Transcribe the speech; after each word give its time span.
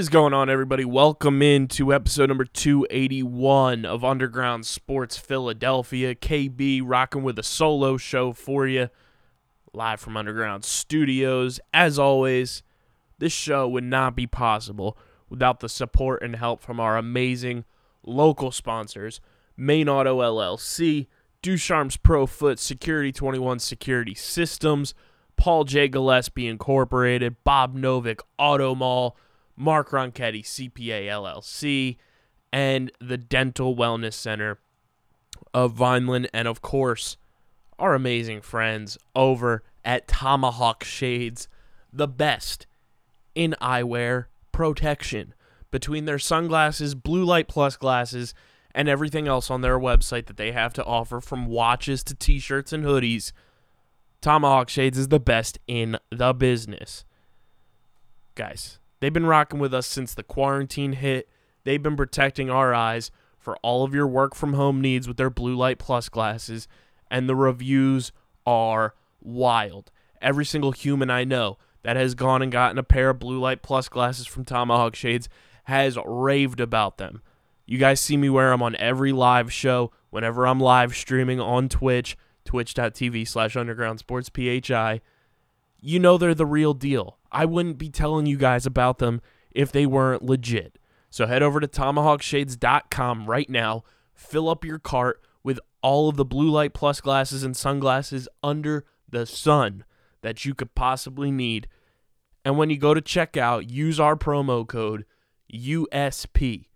Is 0.00 0.08
going 0.08 0.32
on, 0.32 0.48
everybody? 0.48 0.82
Welcome 0.82 1.42
in 1.42 1.68
to 1.68 1.92
episode 1.92 2.30
number 2.30 2.46
281 2.46 3.84
of 3.84 4.02
Underground 4.02 4.64
Sports 4.64 5.18
Philadelphia. 5.18 6.14
KB 6.14 6.80
rocking 6.82 7.22
with 7.22 7.38
a 7.38 7.42
solo 7.42 7.98
show 7.98 8.32
for 8.32 8.66
you, 8.66 8.88
live 9.74 10.00
from 10.00 10.16
Underground 10.16 10.64
Studios. 10.64 11.60
As 11.74 11.98
always, 11.98 12.62
this 13.18 13.34
show 13.34 13.68
would 13.68 13.84
not 13.84 14.16
be 14.16 14.26
possible 14.26 14.96
without 15.28 15.60
the 15.60 15.68
support 15.68 16.22
and 16.22 16.36
help 16.36 16.62
from 16.62 16.80
our 16.80 16.96
amazing 16.96 17.66
local 18.02 18.50
sponsors 18.50 19.20
Main 19.54 19.86
Auto 19.86 20.20
LLC, 20.20 21.08
Ducharme's 21.42 21.98
Pro 21.98 22.24
Foot 22.24 22.58
Security 22.58 23.12
21 23.12 23.58
Security 23.58 24.14
Systems, 24.14 24.94
Paul 25.36 25.64
J. 25.64 25.88
Gillespie 25.88 26.46
Incorporated, 26.46 27.36
Bob 27.44 27.76
Novick 27.76 28.20
Auto 28.38 28.74
Mall, 28.74 29.14
Mark 29.60 29.90
Ronchetti 29.90 30.42
CPA 30.42 31.04
LLC, 31.04 31.98
and 32.50 32.90
the 32.98 33.18
Dental 33.18 33.76
Wellness 33.76 34.14
Center 34.14 34.58
of 35.52 35.74
Vineland, 35.74 36.30
and 36.32 36.48
of 36.48 36.62
course, 36.62 37.18
our 37.78 37.94
amazing 37.94 38.40
friends 38.40 38.96
over 39.14 39.62
at 39.84 40.08
Tomahawk 40.08 40.82
Shades, 40.82 41.46
the 41.92 42.08
best 42.08 42.66
in 43.34 43.54
eyewear 43.60 44.26
protection 44.50 45.34
between 45.70 46.06
their 46.06 46.18
sunglasses, 46.18 46.94
blue 46.94 47.24
light 47.24 47.46
plus 47.46 47.76
glasses, 47.76 48.32
and 48.74 48.88
everything 48.88 49.28
else 49.28 49.50
on 49.50 49.60
their 49.60 49.78
website 49.78 50.24
that 50.26 50.38
they 50.38 50.52
have 50.52 50.72
to 50.72 50.84
offer 50.84 51.20
from 51.20 51.44
watches 51.44 52.02
to 52.04 52.14
t 52.14 52.38
shirts 52.38 52.72
and 52.72 52.84
hoodies. 52.84 53.32
Tomahawk 54.22 54.70
Shades 54.70 54.96
is 54.96 55.08
the 55.08 55.20
best 55.20 55.58
in 55.66 55.98
the 56.10 56.32
business. 56.32 57.04
Guys, 58.34 58.79
they've 59.00 59.12
been 59.12 59.26
rocking 59.26 59.58
with 59.58 59.74
us 59.74 59.86
since 59.86 60.14
the 60.14 60.22
quarantine 60.22 60.92
hit. 60.92 61.28
They've 61.64 61.82
been 61.82 61.96
protecting 61.96 62.50
our 62.50 62.72
eyes 62.72 63.10
for 63.38 63.56
all 63.58 63.84
of 63.84 63.94
your 63.94 64.06
work 64.06 64.34
from 64.34 64.54
home 64.54 64.80
needs 64.80 65.08
with 65.08 65.16
their 65.16 65.30
blue 65.30 65.56
light 65.56 65.78
plus 65.78 66.08
glasses, 66.08 66.68
and 67.10 67.28
the 67.28 67.34
reviews 67.34 68.12
are 68.46 68.94
wild. 69.20 69.90
Every 70.20 70.44
single 70.44 70.72
human 70.72 71.10
I 71.10 71.24
know 71.24 71.58
that 71.82 71.96
has 71.96 72.14
gone 72.14 72.42
and 72.42 72.52
gotten 72.52 72.78
a 72.78 72.82
pair 72.82 73.10
of 73.10 73.18
blue 73.18 73.38
light 73.38 73.62
plus 73.62 73.88
glasses 73.88 74.26
from 74.26 74.44
Tomahawk 74.44 74.94
Shades 74.94 75.28
has 75.64 75.96
raved 76.04 76.60
about 76.60 76.98
them. 76.98 77.22
You 77.66 77.78
guys 77.78 78.00
see 78.00 78.16
me 78.16 78.28
wear 78.28 78.50
them 78.50 78.62
on 78.62 78.76
every 78.76 79.12
live 79.12 79.52
show 79.52 79.92
whenever 80.10 80.46
I'm 80.46 80.60
live 80.60 80.94
streaming 80.94 81.40
on 81.40 81.68
Twitch, 81.68 82.16
twitch.tv 82.44 83.26
slash 83.28 83.56
underground 83.56 84.00
sports 84.00 84.28
PHI. 84.28 85.00
You 85.80 85.98
know 85.98 86.18
they're 86.18 86.34
the 86.34 86.46
real 86.46 86.74
deal. 86.74 87.18
I 87.32 87.44
wouldn't 87.44 87.78
be 87.78 87.88
telling 87.88 88.26
you 88.26 88.36
guys 88.36 88.66
about 88.66 88.98
them 88.98 89.20
if 89.50 89.72
they 89.72 89.86
weren't 89.86 90.22
legit. 90.22 90.78
So 91.10 91.26
head 91.26 91.42
over 91.42 91.60
to 91.60 91.66
tomahawkshades.com 91.66 93.26
right 93.26 93.50
now, 93.50 93.84
fill 94.14 94.48
up 94.48 94.64
your 94.64 94.78
cart 94.78 95.20
with 95.42 95.58
all 95.82 96.08
of 96.08 96.16
the 96.16 96.24
blue 96.24 96.50
light 96.50 96.74
plus 96.74 97.00
glasses 97.00 97.42
and 97.42 97.56
sunglasses 97.56 98.28
under 98.42 98.84
the 99.08 99.26
sun 99.26 99.84
that 100.22 100.44
you 100.44 100.54
could 100.54 100.74
possibly 100.74 101.30
need. 101.30 101.66
And 102.44 102.56
when 102.56 102.70
you 102.70 102.76
go 102.76 102.94
to 102.94 103.00
checkout, 103.00 103.70
use 103.70 103.98
our 103.98 104.16
promo 104.16 104.66
code 104.66 105.04
USP 105.52 106.66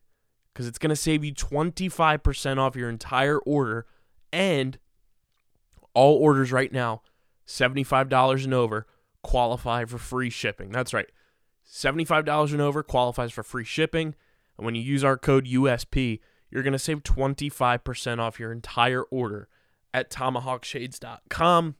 because 0.52 0.66
it's 0.66 0.78
going 0.78 0.90
to 0.90 0.96
save 0.96 1.24
you 1.24 1.32
25% 1.32 2.58
off 2.58 2.76
your 2.76 2.88
entire 2.88 3.38
order 3.38 3.86
and 4.32 4.78
all 5.94 6.16
orders 6.16 6.50
right 6.50 6.72
now 6.72 7.02
$75 7.46 8.44
and 8.44 8.54
over 8.54 8.86
qualify 9.24 9.84
for 9.84 9.98
free 9.98 10.30
shipping. 10.30 10.70
That's 10.70 10.94
right. 10.94 11.10
$75 11.68 12.52
and 12.52 12.60
over 12.60 12.82
qualifies 12.82 13.32
for 13.32 13.42
free 13.42 13.64
shipping. 13.64 14.14
And 14.56 14.64
when 14.64 14.76
you 14.76 14.82
use 14.82 15.02
our 15.02 15.16
code 15.16 15.46
USP, 15.46 16.20
you're 16.50 16.62
going 16.62 16.72
to 16.72 16.78
save 16.78 17.02
25% 17.02 18.18
off 18.20 18.38
your 18.38 18.52
entire 18.52 19.02
order 19.02 19.48
at 19.92 20.10
tomahawkshades.com. 20.10 21.74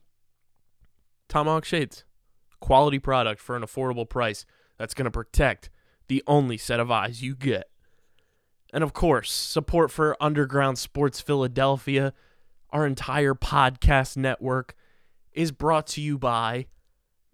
Tomahawk 1.28 1.65
Shades, 1.65 2.04
quality 2.60 2.99
product 2.99 3.41
for 3.41 3.56
an 3.56 3.62
affordable 3.62 4.09
price 4.09 4.44
that's 4.78 4.94
going 4.94 5.04
to 5.04 5.10
protect 5.10 5.71
the 6.09 6.22
only 6.27 6.56
set 6.56 6.81
of 6.81 6.91
eyes 6.91 7.22
you 7.22 7.34
get. 7.34 7.71
And 8.72 8.83
of 8.83 8.93
course, 8.93 9.31
support 9.31 9.91
for 9.91 10.16
Underground 10.21 10.78
Sports 10.78 11.21
Philadelphia, 11.21 12.12
our 12.71 12.87
entire 12.87 13.34
podcast 13.34 14.16
network, 14.16 14.75
is 15.33 15.53
brought 15.53 15.87
to 15.88 16.00
you 16.00 16.19
by 16.19 16.66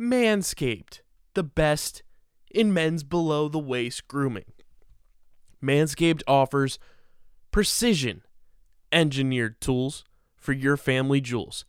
Manscaped, 0.01 1.03
the 1.35 1.43
best 1.43 2.03
in 2.51 2.73
men's 2.73 3.05
below 3.05 3.49
the 3.49 3.59
waist 3.59 4.09
grooming. 4.09 4.53
Manscaped 5.63 6.23
offers 6.27 6.79
precision 7.51 8.23
engineered 8.91 9.61
tools 9.61 10.05
for 10.39 10.53
your 10.53 10.79
family 10.79 11.21
jewels. 11.21 11.67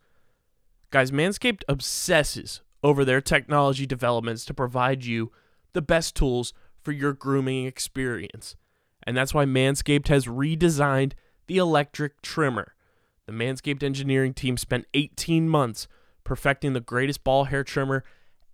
Guys, 0.90 1.10
Manscaped 1.10 1.62
obsesses 1.68 2.62
over 2.82 3.04
their 3.04 3.20
technology 3.20 3.84
developments 3.84 4.46
to 4.46 4.54
provide 4.54 5.04
you 5.04 5.30
the 5.74 5.82
best 5.82 6.16
tools 6.16 6.54
for 6.80 6.92
your 6.92 7.12
grooming 7.12 7.66
experience. 7.66 8.56
And 9.02 9.14
that's 9.14 9.34
why 9.34 9.44
Manscaped 9.44 10.08
has 10.08 10.24
redesigned 10.24 11.12
the 11.48 11.58
electric 11.58 12.22
trimmer. 12.22 12.74
The 13.26 13.32
Manscaped 13.32 13.82
engineering 13.82 14.32
team 14.32 14.56
spent 14.56 14.86
18 14.94 15.50
months 15.50 15.86
perfecting 16.24 16.72
the 16.72 16.80
greatest 16.80 17.24
ball 17.24 17.44
hair 17.44 17.62
trimmer 17.62 18.04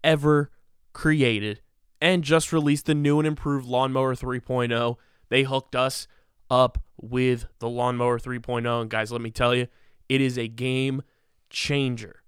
ever 0.02 0.50
created 0.92 1.60
and 2.00 2.24
just 2.24 2.52
released 2.52 2.86
the 2.86 2.94
new 2.94 3.18
and 3.18 3.26
improved 3.26 3.66
Lawnmower 3.66 4.14
3.0. 4.14 4.96
They 5.28 5.42
hooked 5.42 5.74
us 5.74 6.06
up 6.50 6.78
with 7.00 7.46
the 7.58 7.68
Lawnmower 7.68 8.18
3.0. 8.18 8.80
And 8.80 8.90
guys, 8.90 9.12
let 9.12 9.20
me 9.20 9.30
tell 9.30 9.54
you, 9.54 9.66
it 10.08 10.20
is 10.20 10.38
a 10.38 10.48
game 10.48 11.02
changer. 11.50 12.22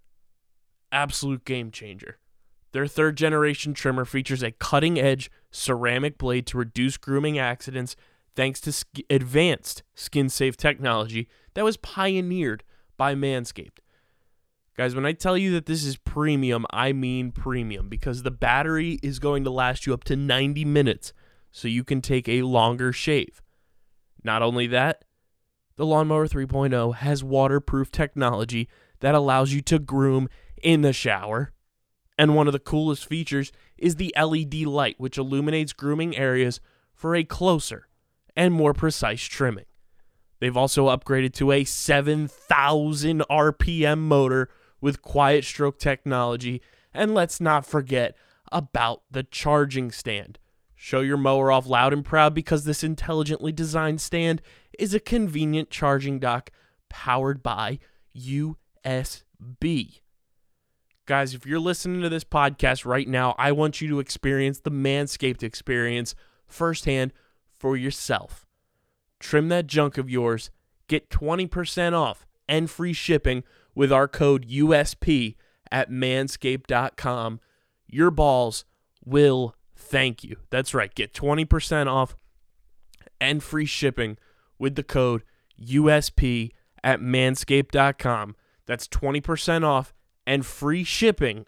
Absolute 0.92 1.44
game 1.44 1.70
changer. 1.70 2.18
Their 2.72 2.86
third 2.86 3.16
generation 3.16 3.74
trimmer 3.74 4.04
features 4.04 4.42
a 4.42 4.52
cutting 4.52 4.98
edge 4.98 5.30
ceramic 5.50 6.18
blade 6.18 6.46
to 6.48 6.58
reduce 6.58 6.96
grooming 6.96 7.38
accidents 7.38 7.96
thanks 8.36 8.60
to 8.60 8.72
sk- 8.72 9.00
advanced 9.08 9.82
skin 9.94 10.28
safe 10.28 10.56
technology 10.56 11.28
that 11.54 11.64
was 11.64 11.76
pioneered 11.76 12.62
by 12.96 13.14
Manscaped. 13.14 13.78
Guys, 14.80 14.94
when 14.94 15.04
I 15.04 15.12
tell 15.12 15.36
you 15.36 15.52
that 15.52 15.66
this 15.66 15.84
is 15.84 15.98
premium, 15.98 16.64
I 16.70 16.94
mean 16.94 17.32
premium 17.32 17.90
because 17.90 18.22
the 18.22 18.30
battery 18.30 18.98
is 19.02 19.18
going 19.18 19.44
to 19.44 19.50
last 19.50 19.86
you 19.86 19.92
up 19.92 20.04
to 20.04 20.16
90 20.16 20.64
minutes 20.64 21.12
so 21.50 21.68
you 21.68 21.84
can 21.84 22.00
take 22.00 22.26
a 22.30 22.40
longer 22.40 22.90
shave. 22.90 23.42
Not 24.24 24.40
only 24.40 24.66
that, 24.68 25.04
the 25.76 25.84
Lawnmower 25.84 26.26
3.0 26.28 26.94
has 26.94 27.22
waterproof 27.22 27.90
technology 27.92 28.70
that 29.00 29.14
allows 29.14 29.52
you 29.52 29.60
to 29.60 29.78
groom 29.78 30.30
in 30.62 30.80
the 30.80 30.94
shower. 30.94 31.52
And 32.16 32.34
one 32.34 32.46
of 32.46 32.54
the 32.54 32.58
coolest 32.58 33.04
features 33.04 33.52
is 33.76 33.96
the 33.96 34.14
LED 34.18 34.62
light, 34.62 34.94
which 34.96 35.18
illuminates 35.18 35.74
grooming 35.74 36.16
areas 36.16 36.58
for 36.94 37.14
a 37.14 37.22
closer 37.22 37.86
and 38.34 38.54
more 38.54 38.72
precise 38.72 39.24
trimming. 39.24 39.66
They've 40.38 40.56
also 40.56 40.86
upgraded 40.86 41.34
to 41.34 41.52
a 41.52 41.64
7,000 41.64 43.22
RPM 43.30 43.98
motor 43.98 44.48
with 44.80 45.02
quiet 45.02 45.44
stroke 45.44 45.78
technology. 45.78 46.62
And 46.92 47.14
let's 47.14 47.40
not 47.40 47.66
forget 47.66 48.16
about 48.50 49.02
the 49.10 49.22
charging 49.22 49.90
stand. 49.90 50.38
Show 50.74 51.00
your 51.00 51.18
mower 51.18 51.52
off 51.52 51.66
loud 51.66 51.92
and 51.92 52.04
proud 52.04 52.34
because 52.34 52.64
this 52.64 52.82
intelligently 52.82 53.52
designed 53.52 54.00
stand 54.00 54.40
is 54.78 54.94
a 54.94 55.00
convenient 55.00 55.70
charging 55.70 56.18
dock 56.18 56.50
powered 56.88 57.42
by 57.42 57.78
USB. 58.16 60.00
Guys, 61.06 61.34
if 61.34 61.44
you're 61.44 61.58
listening 61.58 62.00
to 62.02 62.08
this 62.08 62.24
podcast 62.24 62.86
right 62.86 63.08
now, 63.08 63.34
I 63.36 63.52
want 63.52 63.80
you 63.80 63.88
to 63.88 64.00
experience 64.00 64.60
the 64.60 64.70
Manscaped 64.70 65.42
experience 65.42 66.14
firsthand 66.46 67.12
for 67.58 67.76
yourself. 67.76 68.46
Trim 69.18 69.48
that 69.48 69.66
junk 69.66 69.98
of 69.98 70.08
yours, 70.08 70.50
get 70.88 71.10
20% 71.10 71.92
off 71.92 72.26
and 72.48 72.70
free 72.70 72.92
shipping 72.92 73.44
with 73.74 73.92
our 73.92 74.08
code 74.08 74.48
USP 74.48 75.36
at 75.70 75.90
manscaped.com. 75.90 77.40
Your 77.86 78.10
balls 78.10 78.64
will 79.04 79.54
thank 79.76 80.22
you. 80.24 80.36
That's 80.50 80.74
right. 80.74 80.94
Get 80.94 81.12
20% 81.12 81.86
off 81.86 82.16
and 83.20 83.42
free 83.42 83.66
shipping 83.66 84.16
with 84.58 84.74
the 84.74 84.82
code 84.82 85.22
USP 85.60 86.50
at 86.82 87.00
manscaped.com. 87.00 88.36
That's 88.66 88.88
20% 88.88 89.64
off 89.64 89.92
and 90.26 90.46
free 90.46 90.84
shipping 90.84 91.46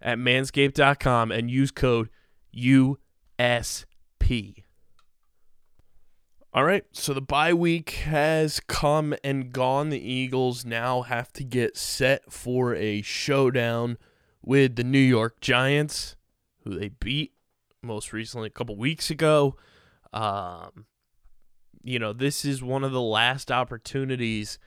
at 0.00 0.18
manscaped.com 0.18 1.30
and 1.30 1.50
use 1.50 1.70
code 1.70 2.08
USP. 2.56 2.96
All 6.52 6.64
right, 6.64 6.84
so 6.90 7.14
the 7.14 7.20
bye 7.20 7.52
week 7.52 7.90
has 7.90 8.58
come 8.58 9.14
and 9.22 9.52
gone. 9.52 9.90
The 9.90 10.00
Eagles 10.00 10.64
now 10.64 11.02
have 11.02 11.32
to 11.34 11.44
get 11.44 11.76
set 11.76 12.32
for 12.32 12.74
a 12.74 13.02
showdown 13.02 13.98
with 14.42 14.74
the 14.74 14.82
New 14.82 14.98
York 14.98 15.40
Giants, 15.40 16.16
who 16.64 16.76
they 16.76 16.88
beat 16.88 17.34
most 17.84 18.12
recently 18.12 18.48
a 18.48 18.50
couple 18.50 18.74
weeks 18.74 19.10
ago. 19.10 19.54
Um, 20.12 20.86
you 21.84 22.00
know, 22.00 22.12
this 22.12 22.44
is 22.44 22.64
one 22.64 22.82
of 22.82 22.90
the 22.90 23.00
last 23.00 23.52
opportunities 23.52 24.58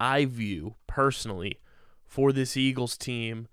I 0.00 0.24
view 0.24 0.74
personally 0.88 1.60
for 2.08 2.32
this 2.32 2.56
Eagles 2.56 2.96
team 2.96 3.46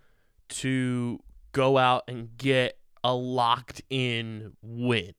to 0.50 1.20
go 1.52 1.78
out 1.78 2.06
and 2.08 2.36
get 2.38 2.80
a 3.04 3.14
locked 3.14 3.84
in 3.92 4.54
win 4.64 5.14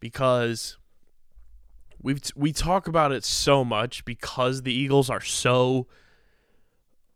because 0.00 0.78
we've 2.04 2.20
we 2.36 2.52
talk 2.52 2.86
about 2.86 3.10
it 3.10 3.24
so 3.24 3.64
much 3.64 4.04
because 4.04 4.62
the 4.62 4.72
Eagles 4.72 5.10
are 5.10 5.22
so 5.22 5.88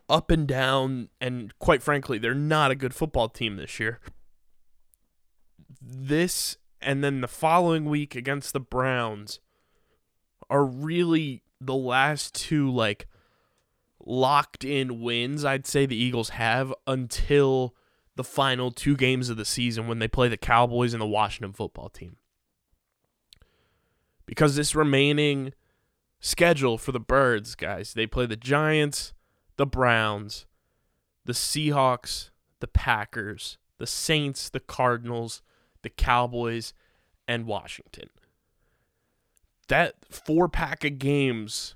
up 0.08 0.30
and 0.30 0.48
down 0.48 1.10
and 1.20 1.56
quite 1.58 1.82
frankly 1.82 2.18
they're 2.18 2.34
not 2.34 2.70
a 2.70 2.74
good 2.74 2.94
football 2.94 3.28
team 3.28 3.56
this 3.56 3.78
year. 3.78 4.00
This 5.80 6.56
and 6.80 7.04
then 7.04 7.20
the 7.20 7.28
following 7.28 7.84
week 7.84 8.16
against 8.16 8.52
the 8.52 8.60
Browns 8.60 9.38
are 10.50 10.64
really 10.64 11.42
the 11.60 11.74
last 11.74 12.34
two 12.34 12.70
like 12.70 13.06
locked 14.04 14.64
in 14.64 15.02
wins 15.02 15.44
I'd 15.44 15.66
say 15.66 15.84
the 15.84 15.96
Eagles 15.96 16.30
have 16.30 16.72
until 16.86 17.74
the 18.16 18.24
final 18.24 18.70
two 18.70 18.96
games 18.96 19.28
of 19.28 19.36
the 19.36 19.44
season 19.44 19.86
when 19.86 19.98
they 19.98 20.08
play 20.08 20.28
the 20.28 20.38
Cowboys 20.38 20.94
and 20.94 21.00
the 21.00 21.06
Washington 21.06 21.52
football 21.52 21.88
team. 21.90 22.16
Because 24.28 24.56
this 24.56 24.74
remaining 24.74 25.54
schedule 26.20 26.76
for 26.76 26.92
the 26.92 27.00
Birds, 27.00 27.54
guys, 27.54 27.94
they 27.94 28.06
play 28.06 28.26
the 28.26 28.36
Giants, 28.36 29.14
the 29.56 29.64
Browns, 29.64 30.44
the 31.24 31.32
Seahawks, 31.32 32.28
the 32.60 32.66
Packers, 32.66 33.56
the 33.78 33.86
Saints, 33.86 34.50
the 34.50 34.60
Cardinals, 34.60 35.40
the 35.80 35.88
Cowboys, 35.88 36.74
and 37.26 37.46
Washington. 37.46 38.10
That 39.68 39.94
four 40.10 40.46
pack 40.46 40.84
of 40.84 40.98
games 40.98 41.74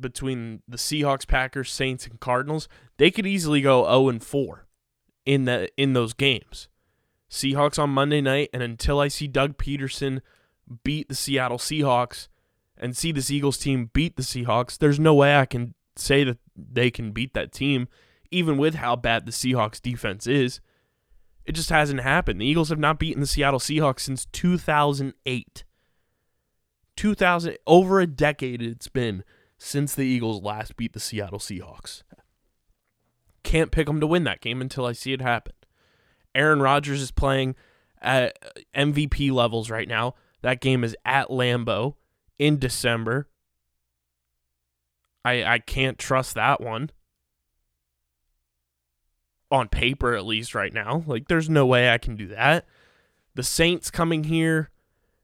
between 0.00 0.62
the 0.66 0.78
Seahawks, 0.78 1.28
Packers, 1.28 1.70
Saints, 1.70 2.08
and 2.08 2.18
Cardinals, 2.18 2.68
they 2.96 3.12
could 3.12 3.26
easily 3.26 3.60
go 3.60 3.84
0 3.84 4.08
and 4.08 4.22
4 4.22 4.66
in 5.24 5.44
the 5.44 5.70
in 5.76 5.92
those 5.92 6.12
games. 6.12 6.68
Seahawks 7.30 7.78
on 7.78 7.90
Monday 7.90 8.20
night, 8.20 8.50
and 8.52 8.64
until 8.64 8.98
I 8.98 9.06
see 9.06 9.28
Doug 9.28 9.58
Pederson 9.58 10.22
beat 10.84 11.08
the 11.08 11.14
Seattle 11.14 11.58
Seahawks 11.58 12.28
and 12.76 12.96
see 12.96 13.12
this 13.12 13.30
Eagles 13.30 13.58
team 13.58 13.90
beat 13.92 14.16
the 14.16 14.22
Seahawks, 14.22 14.78
there's 14.78 15.00
no 15.00 15.14
way 15.14 15.36
I 15.36 15.46
can 15.46 15.74
say 15.96 16.24
that 16.24 16.38
they 16.56 16.90
can 16.90 17.12
beat 17.12 17.34
that 17.34 17.52
team, 17.52 17.88
even 18.30 18.56
with 18.56 18.76
how 18.76 18.96
bad 18.96 19.26
the 19.26 19.32
Seahawks 19.32 19.80
defense 19.80 20.26
is. 20.26 20.60
It 21.44 21.52
just 21.52 21.70
hasn't 21.70 22.00
happened. 22.00 22.40
The 22.40 22.46
Eagles 22.46 22.68
have 22.68 22.78
not 22.78 22.98
beaten 22.98 23.20
the 23.20 23.26
Seattle 23.26 23.60
Seahawks 23.60 24.00
since 24.00 24.26
2008. 24.26 25.64
2000 26.96 27.56
over 27.66 28.00
a 28.00 28.06
decade 28.06 28.60
it's 28.60 28.88
been 28.88 29.22
since 29.56 29.94
the 29.94 30.02
Eagles 30.02 30.42
last 30.42 30.76
beat 30.76 30.92
the 30.92 31.00
Seattle 31.00 31.38
Seahawks. 31.38 32.02
Can't 33.44 33.70
pick 33.70 33.86
them 33.86 34.00
to 34.00 34.06
win 34.06 34.24
that 34.24 34.40
game 34.40 34.60
until 34.60 34.84
I 34.84 34.92
see 34.92 35.12
it 35.12 35.20
happen. 35.20 35.54
Aaron 36.34 36.60
Rodgers 36.60 37.00
is 37.00 37.10
playing 37.10 37.54
at 38.00 38.36
MVP 38.74 39.32
levels 39.32 39.70
right 39.70 39.88
now. 39.88 40.14
That 40.42 40.60
game 40.60 40.84
is 40.84 40.96
at 41.04 41.28
Lambeau 41.28 41.94
in 42.38 42.58
December. 42.58 43.28
I 45.24 45.44
I 45.44 45.58
can't 45.58 45.98
trust 45.98 46.34
that 46.34 46.60
one. 46.60 46.90
On 49.50 49.68
paper 49.68 50.14
at 50.14 50.26
least 50.26 50.54
right 50.54 50.72
now. 50.72 51.02
Like 51.06 51.28
there's 51.28 51.48
no 51.48 51.66
way 51.66 51.90
I 51.90 51.98
can 51.98 52.16
do 52.16 52.28
that. 52.28 52.66
The 53.34 53.42
Saints 53.42 53.90
coming 53.90 54.24
here, 54.24 54.70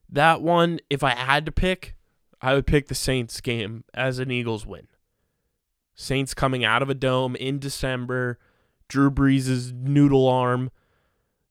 that 0.09 0.41
one 0.41 0.79
if 0.89 1.03
I 1.03 1.11
had 1.11 1.45
to 1.45 1.51
pick, 1.51 1.95
I 2.41 2.53
would 2.53 2.67
pick 2.67 2.87
the 2.87 2.95
Saints 2.95 3.39
game 3.41 3.83
as 3.93 4.19
an 4.19 4.31
Eagles 4.31 4.65
win. 4.65 4.87
Saints 5.95 6.33
coming 6.33 6.65
out 6.65 6.81
of 6.81 6.89
a 6.89 6.93
dome 6.93 7.35
in 7.35 7.59
December. 7.59 8.37
Drew 8.87 9.09
Brees' 9.09 9.73
noodle 9.73 10.27
arm. 10.27 10.69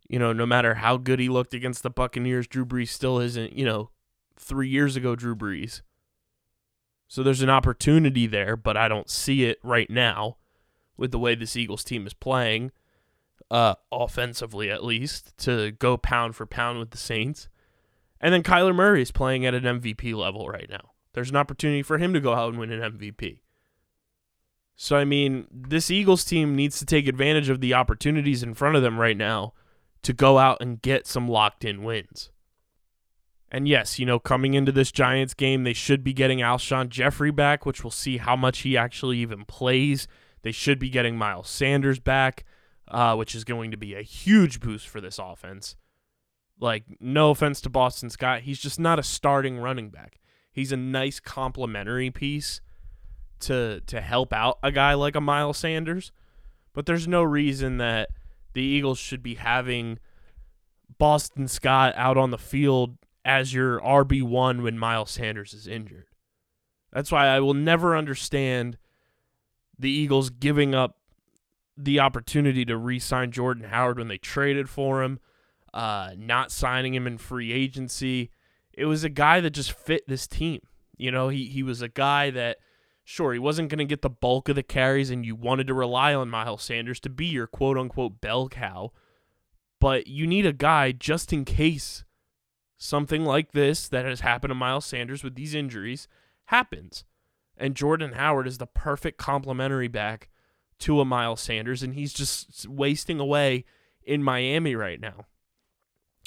You 0.06 0.18
know, 0.18 0.32
no 0.32 0.46
matter 0.46 0.74
how 0.74 0.96
good 0.96 1.18
he 1.18 1.28
looked 1.28 1.54
against 1.54 1.82
the 1.82 1.90
Buccaneers, 1.90 2.46
Drew 2.46 2.64
Brees 2.64 2.88
still 2.88 3.18
isn't, 3.18 3.54
you 3.54 3.64
know, 3.64 3.90
three 4.36 4.68
years 4.68 4.96
ago, 4.96 5.16
Drew 5.16 5.34
Brees. 5.34 5.82
So 7.08 7.22
there's 7.22 7.42
an 7.42 7.50
opportunity 7.50 8.26
there, 8.26 8.56
but 8.56 8.76
I 8.76 8.88
don't 8.88 9.08
see 9.08 9.44
it 9.44 9.58
right 9.62 9.88
now 9.88 10.36
with 10.96 11.10
the 11.10 11.18
way 11.18 11.34
this 11.34 11.56
Eagles 11.56 11.84
team 11.84 12.06
is 12.06 12.14
playing, 12.14 12.72
uh, 13.50 13.74
offensively 13.90 14.70
at 14.70 14.84
least, 14.84 15.36
to 15.38 15.72
go 15.72 15.96
pound 15.96 16.36
for 16.36 16.46
pound 16.46 16.78
with 16.78 16.90
the 16.90 16.98
Saints. 16.98 17.48
And 18.20 18.32
then 18.32 18.42
Kyler 18.42 18.74
Murray 18.74 19.02
is 19.02 19.10
playing 19.10 19.44
at 19.46 19.54
an 19.54 19.64
MVP 19.64 20.14
level 20.14 20.48
right 20.48 20.68
now. 20.68 20.92
There's 21.12 21.30
an 21.30 21.36
opportunity 21.36 21.82
for 21.82 21.98
him 21.98 22.12
to 22.14 22.20
go 22.20 22.34
out 22.34 22.50
and 22.50 22.58
win 22.58 22.72
an 22.72 22.98
MVP. 22.98 23.40
So, 24.76 24.96
I 24.96 25.04
mean, 25.04 25.46
this 25.52 25.90
Eagles 25.90 26.24
team 26.24 26.56
needs 26.56 26.78
to 26.78 26.86
take 26.86 27.06
advantage 27.06 27.48
of 27.48 27.60
the 27.60 27.74
opportunities 27.74 28.42
in 28.42 28.54
front 28.54 28.76
of 28.76 28.82
them 28.82 28.98
right 28.98 29.16
now 29.16 29.54
to 30.04 30.12
go 30.12 30.38
out 30.38 30.58
and 30.60 30.80
get 30.80 31.06
some 31.06 31.28
locked 31.28 31.64
in 31.64 31.82
wins. 31.82 32.30
And 33.50 33.68
yes, 33.68 33.98
you 33.98 34.06
know, 34.06 34.18
coming 34.18 34.54
into 34.54 34.72
this 34.72 34.90
Giants 34.90 35.34
game, 35.34 35.64
they 35.64 35.72
should 35.72 36.02
be 36.02 36.12
getting 36.12 36.40
Alshon 36.40 36.88
Jeffery 36.88 37.30
back, 37.30 37.64
which 37.64 37.84
we'll 37.84 37.90
see 37.90 38.16
how 38.18 38.34
much 38.34 38.60
he 38.60 38.76
actually 38.76 39.18
even 39.18 39.44
plays. 39.44 40.08
They 40.42 40.52
should 40.52 40.78
be 40.78 40.90
getting 40.90 41.16
Miles 41.16 41.48
Sanders 41.48 41.98
back, 42.00 42.44
uh, 42.88 43.14
which 43.14 43.34
is 43.34 43.44
going 43.44 43.70
to 43.70 43.76
be 43.76 43.94
a 43.94 44.02
huge 44.02 44.60
boost 44.60 44.88
for 44.88 45.00
this 45.00 45.18
offense. 45.18 45.76
Like, 46.60 46.84
no 47.00 47.30
offense 47.30 47.60
to 47.62 47.70
Boston 47.70 48.10
Scott, 48.10 48.42
he's 48.42 48.60
just 48.60 48.78
not 48.78 48.98
a 48.98 49.02
starting 49.02 49.58
running 49.58 49.90
back. 49.90 50.18
He's 50.52 50.72
a 50.72 50.76
nice 50.76 51.18
complementary 51.18 52.10
piece 52.10 52.60
to 53.40 53.80
to 53.86 54.00
help 54.00 54.32
out 54.32 54.58
a 54.62 54.70
guy 54.70 54.94
like 54.94 55.16
a 55.16 55.20
Miles 55.20 55.58
Sanders, 55.58 56.12
but 56.72 56.86
there's 56.86 57.08
no 57.08 57.22
reason 57.22 57.78
that 57.78 58.10
the 58.54 58.62
Eagles 58.62 58.98
should 58.98 59.22
be 59.22 59.34
having 59.34 59.98
Boston 60.98 61.48
Scott 61.48 61.92
out 61.96 62.16
on 62.16 62.30
the 62.30 62.38
field 62.38 62.96
as 63.24 63.52
your 63.52 63.80
RB1 63.80 64.62
when 64.62 64.78
Miles 64.78 65.10
Sanders 65.10 65.52
is 65.54 65.66
injured. 65.66 66.06
That's 66.92 67.10
why 67.10 67.26
I 67.26 67.40
will 67.40 67.54
never 67.54 67.96
understand 67.96 68.78
the 69.78 69.90
Eagles 69.90 70.30
giving 70.30 70.74
up 70.74 70.98
the 71.76 71.98
opportunity 71.98 72.64
to 72.64 72.76
re-sign 72.76 73.32
Jordan 73.32 73.64
Howard 73.64 73.98
when 73.98 74.08
they 74.08 74.18
traded 74.18 74.68
for 74.68 75.02
him, 75.02 75.18
uh, 75.72 76.12
not 76.16 76.52
signing 76.52 76.94
him 76.94 77.06
in 77.06 77.18
free 77.18 77.52
agency. 77.52 78.30
It 78.72 78.84
was 78.84 79.02
a 79.02 79.08
guy 79.08 79.40
that 79.40 79.50
just 79.50 79.72
fit 79.72 80.06
this 80.06 80.28
team. 80.28 80.60
You 80.96 81.10
know, 81.10 81.28
he 81.28 81.46
he 81.46 81.64
was 81.64 81.82
a 81.82 81.88
guy 81.88 82.30
that 82.30 82.58
sure 83.04 83.32
he 83.32 83.38
wasn't 83.38 83.68
going 83.68 83.78
to 83.78 83.84
get 83.84 84.02
the 84.02 84.10
bulk 84.10 84.48
of 84.48 84.56
the 84.56 84.62
carries, 84.62 85.10
and 85.10 85.24
you 85.24 85.36
wanted 85.36 85.66
to 85.68 85.74
rely 85.74 86.14
on 86.14 86.30
Miles 86.30 86.62
Sanders 86.62 86.98
to 87.00 87.10
be 87.10 87.26
your 87.26 87.46
quote 87.46 87.78
unquote 87.78 88.20
bell 88.20 88.48
cow, 88.48 88.90
but 89.78 90.06
you 90.06 90.26
need 90.26 90.46
a 90.46 90.52
guy 90.52 90.90
just 90.90 91.32
in 91.32 91.44
case 91.44 92.04
something 92.78 93.24
like 93.24 93.52
this 93.52 93.88
that 93.88 94.04
has 94.04 94.20
happened 94.20 94.50
to 94.50 94.54
Miles 94.54 94.86
Sanders 94.86 95.22
with 95.22 95.34
these 95.34 95.54
injuries 95.54 96.08
happens. 96.46 97.04
And 97.56 97.76
Jordan 97.76 98.12
Howard 98.12 98.48
is 98.48 98.58
the 98.58 98.66
perfect 98.66 99.18
complementary 99.18 99.88
back 99.88 100.28
to 100.80 101.00
a 101.00 101.04
Miles 101.04 101.40
Sanders, 101.40 101.82
and 101.82 101.94
he's 101.94 102.12
just 102.12 102.68
wasting 102.68 103.20
away 103.20 103.64
in 104.02 104.22
Miami 104.22 104.74
right 104.74 105.00
now. 105.00 105.26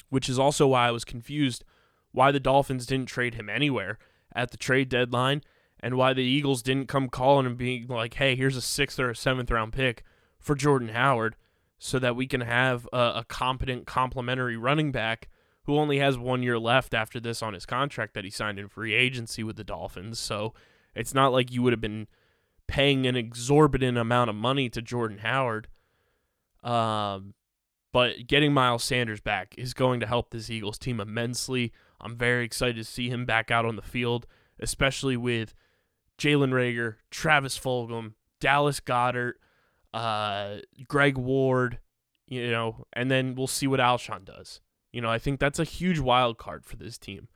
Which 0.08 0.28
is 0.28 0.38
also 0.38 0.68
why 0.68 0.88
I 0.88 0.90
was 0.90 1.04
confused 1.04 1.64
why 2.12 2.32
the 2.32 2.40
Dolphins 2.40 2.86
didn't 2.86 3.08
trade 3.08 3.34
him 3.34 3.50
anywhere 3.50 3.98
at 4.34 4.50
the 4.50 4.56
trade 4.56 4.88
deadline 4.88 5.42
and 5.80 5.96
why 5.96 6.12
the 6.12 6.22
Eagles 6.22 6.62
didn't 6.62 6.86
come 6.86 7.08
calling 7.08 7.46
and 7.46 7.56
being 7.56 7.86
like, 7.86 8.14
hey, 8.14 8.34
here's 8.34 8.56
a 8.56 8.62
sixth 8.62 8.98
or 8.98 9.10
a 9.10 9.16
seventh 9.16 9.50
round 9.50 9.72
pick 9.72 10.02
for 10.38 10.54
Jordan 10.54 10.90
Howard 10.90 11.36
so 11.78 11.98
that 11.98 12.16
we 12.16 12.26
can 12.26 12.40
have 12.40 12.88
a, 12.92 13.12
a 13.16 13.24
competent 13.28 13.86
complementary 13.86 14.56
running 14.56 14.90
back 14.90 15.28
who 15.64 15.76
only 15.76 15.98
has 15.98 16.16
one 16.16 16.42
year 16.42 16.58
left 16.58 16.94
after 16.94 17.20
this 17.20 17.42
on 17.42 17.54
his 17.54 17.66
contract 17.66 18.14
that 18.14 18.24
he 18.24 18.30
signed 18.30 18.58
in 18.58 18.68
free 18.68 18.94
agency 18.94 19.44
with 19.44 19.56
the 19.56 19.64
Dolphins. 19.64 20.18
So 20.18 20.54
it's 20.94 21.14
not 21.14 21.32
like 21.32 21.52
you 21.52 21.62
would 21.62 21.72
have 21.72 21.80
been 21.80 22.08
paying 22.66 23.06
an 23.06 23.16
exorbitant 23.16 23.98
amount 23.98 24.30
of 24.30 24.36
money 24.36 24.68
to 24.70 24.82
Jordan 24.82 25.18
Howard. 25.18 25.68
Um, 26.64 27.34
but 27.92 28.26
getting 28.26 28.52
Miles 28.52 28.82
Sanders 28.84 29.20
back 29.20 29.54
is 29.56 29.74
going 29.74 30.00
to 30.00 30.06
help 30.06 30.30
this 30.30 30.50
Eagles 30.50 30.78
team 30.78 31.00
immensely. 31.00 31.72
I'm 32.00 32.16
very 32.16 32.44
excited 32.44 32.76
to 32.76 32.84
see 32.84 33.08
him 33.08 33.24
back 33.24 33.50
out 33.50 33.64
on 33.64 33.76
the 33.76 33.82
field, 33.82 34.26
especially 34.58 35.16
with 35.16 35.54
Jalen 36.18 36.50
Reagor, 36.50 36.96
Travis 37.10 37.58
Fulgham, 37.58 38.14
Dallas 38.40 38.80
Goedert, 38.80 39.34
uh, 39.94 40.56
Greg 40.86 41.16
Ward, 41.16 41.78
you 42.26 42.50
know, 42.50 42.86
and 42.92 43.10
then 43.10 43.34
we'll 43.34 43.46
see 43.46 43.66
what 43.66 43.80
Alshon 43.80 44.24
does. 44.24 44.60
You 44.92 45.00
know, 45.00 45.10
I 45.10 45.18
think 45.18 45.40
that's 45.40 45.58
a 45.58 45.64
huge 45.64 45.98
wild 45.98 46.38
card 46.38 46.64
for 46.64 46.76
this 46.76 46.98
team. 46.98 47.28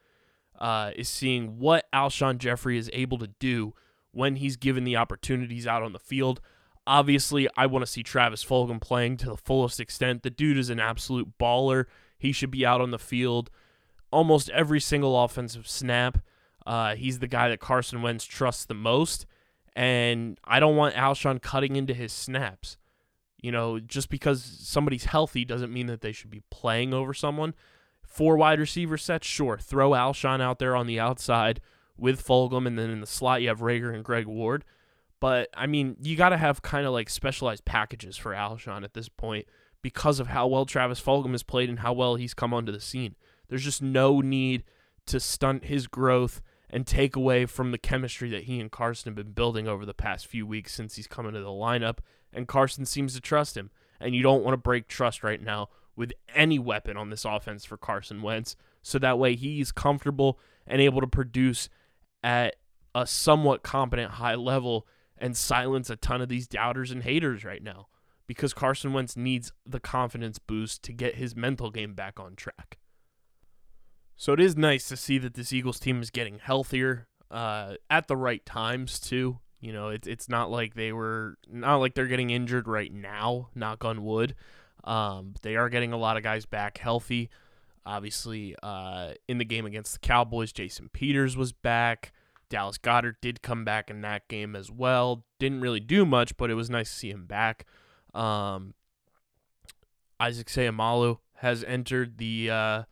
Uh, 0.59 0.93
is 0.95 1.09
seeing 1.09 1.59
what 1.59 1.87
Alshon 1.93 2.39
Jeffery 2.39 2.79
is 2.79 2.91
able 2.93 3.19
to 3.19 3.27
do 3.41 3.75
when 4.13 4.37
he's 4.37 4.57
given 4.57 4.85
the 4.85 4.97
opportunities 4.97 5.67
out 5.67 5.83
on 5.83 5.93
the 5.93 5.99
field. 5.99 6.41
Obviously, 6.87 7.49
I 7.57 7.67
want 7.67 7.85
to 7.85 7.91
see 7.91 8.03
Travis 8.03 8.45
Fulgham 8.45 8.81
playing 8.81 9.17
to 9.19 9.27
the 9.27 9.37
fullest 9.37 9.81
extent. 9.81 10.23
The 10.23 10.31
dude 10.31 10.59
is 10.59 10.71
an 10.71 10.79
absolute 10.79 11.39
baller. 11.39 11.87
He 12.19 12.33
should 12.33 12.51
be 12.51 12.67
out 12.67 12.81
on 12.81 12.91
the 12.91 12.99
field 12.99 13.51
almost 14.13 14.51
every 14.51 14.79
single 14.79 15.21
offensive 15.21 15.67
snap. 15.67 16.19
Uh, 16.67 16.95
he's 16.95 17.19
the 17.19 17.27
guy 17.27 17.49
that 17.49 17.61
Carson 17.61 18.03
Wentz 18.03 18.25
trusts 18.25 18.65
the 18.65 18.75
most, 18.75 19.27
and 19.75 20.39
I 20.45 20.61
don't 20.61 20.77
want 20.77 20.95
Alshon 20.95 21.43
cutting 21.43 21.77
into 21.77 21.95
his 21.95 22.13
snaps. 22.13 22.77
You 23.41 23.51
know, 23.51 23.81
just 23.81 24.09
because 24.09 24.43
somebody's 24.43 25.07
healthy 25.07 25.45
doesn't 25.45 25.73
mean 25.73 25.89
that 25.89 26.01
they 26.01 26.13
should 26.13 26.31
be 26.31 26.43
playing 26.51 26.95
over 26.95 27.13
someone. 27.13 27.55
Four 28.03 28.37
wide 28.37 28.61
receiver 28.61 28.97
sets, 28.97 29.27
sure. 29.27 29.59
Throw 29.59 29.91
Alshon 29.91 30.41
out 30.41 30.61
there 30.61 30.77
on 30.77 30.87
the 30.87 31.01
outside 31.01 31.61
with 31.97 32.25
Fulgham, 32.25 32.67
and 32.67 32.79
then 32.79 32.91
in 32.91 33.01
the 33.01 33.07
slot 33.07 33.43
you 33.43 33.49
have 33.49 33.61
Reagor 33.61 33.93
and 33.93 34.05
Greg 34.05 34.27
Ward. 34.27 34.65
But 35.19 35.49
I 35.55 35.67
mean, 35.67 35.97
you 36.01 36.17
got 36.17 36.31
to 36.31 36.37
have 36.37 36.63
kind 36.63 36.87
of 36.87 36.93
like 36.93 37.09
specialized 37.09 37.65
packages 37.65 38.17
for 38.17 38.33
Alshon 38.33 38.85
at 38.85 38.95
this 38.95 39.09
point 39.09 39.47
because 39.81 40.21
of 40.21 40.29
how 40.29 40.47
well 40.47 40.65
Travis 40.65 41.01
Fulgham 41.01 41.33
has 41.33 41.43
played 41.43 41.69
and 41.69 41.81
how 41.81 41.93
well 41.93 42.15
he's 42.15 42.35
come 42.35 42.55
onto 42.55 42.73
the 42.73 42.81
scene. 42.81 43.17
There's 43.49 43.65
just 43.65 43.83
no 43.83 44.21
need 44.21 44.65
to 45.07 45.21
stunt 45.21 45.65
his 45.65 45.87
growth 45.87 46.41
and 46.73 46.87
take 46.87 47.15
away 47.15 47.45
from 47.45 47.71
the 47.71 47.79
chemistry 47.79 48.31
that 48.31 48.45
he 48.45 48.59
and 48.59 48.73
Carson 48.73 49.11
have 49.11 49.17
been 49.17 49.35
building 49.35 49.69
over 49.69 49.85
the 49.85 49.93
past 49.93 50.27
few 50.27 50.47
weeks 50.47 50.73
since 50.73 50.97
he's 50.97 51.07
come 51.07 51.27
into 51.27 51.41
the 51.41 51.49
lineup. 51.49 51.99
And 52.33 52.49
Carson 52.49 52.87
seems 52.87 53.15
to 53.15 53.21
trust 53.21 53.57
him. 53.57 53.71
And 54.01 54.15
you 54.15 54.23
don't 54.23 54.43
want 54.43 54.55
to 54.55 54.59
break 54.59 54.89
trust 54.89 55.23
right 55.23 55.41
now 55.41 55.69
with 55.95 56.13
any 56.35 56.59
weapon 56.59 56.97
on 56.97 57.11
this 57.11 57.27
offense 57.27 57.65
for 57.67 57.77
Carson 57.77 58.23
Wentz. 58.23 58.57
So 58.81 58.99
that 58.99 59.19
way 59.19 59.37
he's 59.37 59.71
comfortable 59.71 60.39
and 60.67 60.81
able 60.81 61.03
to 61.03 61.07
produce 61.07 61.69
at 62.25 62.57
a 62.95 63.07
somewhat 63.07 63.63
competent 63.63 64.13
high 64.13 64.35
level 64.35 64.87
and 65.19 65.37
silence 65.37 65.91
a 65.91 65.97
ton 65.97 66.23
of 66.23 66.29
these 66.29 66.49
doubters 66.49 66.91
and 66.91 67.03
haters 67.03 67.45
right 67.45 67.63
now 67.63 67.89
because 68.27 68.55
Carson 68.55 68.93
Wentz 68.93 69.17
needs 69.17 69.53
the 69.67 69.81
confidence 69.81 70.39
boost 70.39 70.83
to 70.85 70.93
get 70.93 71.17
his 71.17 71.37
mental 71.37 71.71
game 71.71 71.95
back 71.95 72.19
on 72.19 72.35
track. 72.35 72.79
So 74.17 74.33
it 74.33 74.41
is 74.41 74.57
nice 74.57 74.89
to 74.89 74.97
see 74.97 75.19
that 75.19 75.35
this 75.35 75.53
Eagles 75.53 75.81
team 75.81 76.01
is 76.01 76.11
getting 76.11 76.39
healthier 76.39 77.09
uh, 77.31 77.75
at 77.91 78.09
the 78.09 78.17
right 78.17 78.45
times 78.45 79.01
too. 79.01 79.39
You 79.61 79.73
know, 79.73 79.89
it's 79.89 80.09
it's 80.09 80.29
not 80.29 80.51
like 80.51 80.75
they 80.75 80.93
were 80.93 81.37
not 81.49 81.77
like 81.77 81.95
they're 81.95 82.07
getting 82.07 82.31
injured 82.31 82.67
right 82.67 82.93
now. 82.93 83.49
Knock 83.55 83.85
on 83.85 84.05
wood. 84.05 84.35
Um, 84.85 85.35
they 85.43 85.57
are 85.57 85.69
getting 85.69 85.93
a 85.93 85.97
lot 85.97 86.17
of 86.17 86.23
guys 86.23 86.47
back 86.47 86.79
healthy. 86.79 87.31
Obviously, 87.87 88.55
uh, 88.63 89.13
in 89.29 89.39
the 89.39 89.45
game 89.45 89.67
against 89.67 89.93
the 89.93 89.99
Cowboys, 90.01 90.53
Jason 90.53 90.89
Peters 90.93 91.37
was 91.37 91.53
back. 91.53 92.13
Dallas 92.49 92.79
Goedert 92.79 93.17
did 93.21 93.43
come 93.43 93.65
back 93.65 93.89
in 93.91 94.03
that 94.03 94.29
game 94.29 94.55
as 94.55 94.71
well. 94.71 95.25
Didn't 95.39 95.63
really 95.63 95.81
do 95.81 96.05
much, 96.05 96.37
but 96.37 96.51
it 96.51 96.55
was 96.55 96.69
nice 96.69 96.91
to 96.91 96.97
see 96.97 97.11
him 97.11 97.27
back. 97.27 97.65
Um, 98.15 98.75
Isaac 100.21 100.49
Seumalo 100.49 101.19
has 101.37 101.65
entered 101.65 102.19
the 102.19 102.51
uh, 102.51 102.83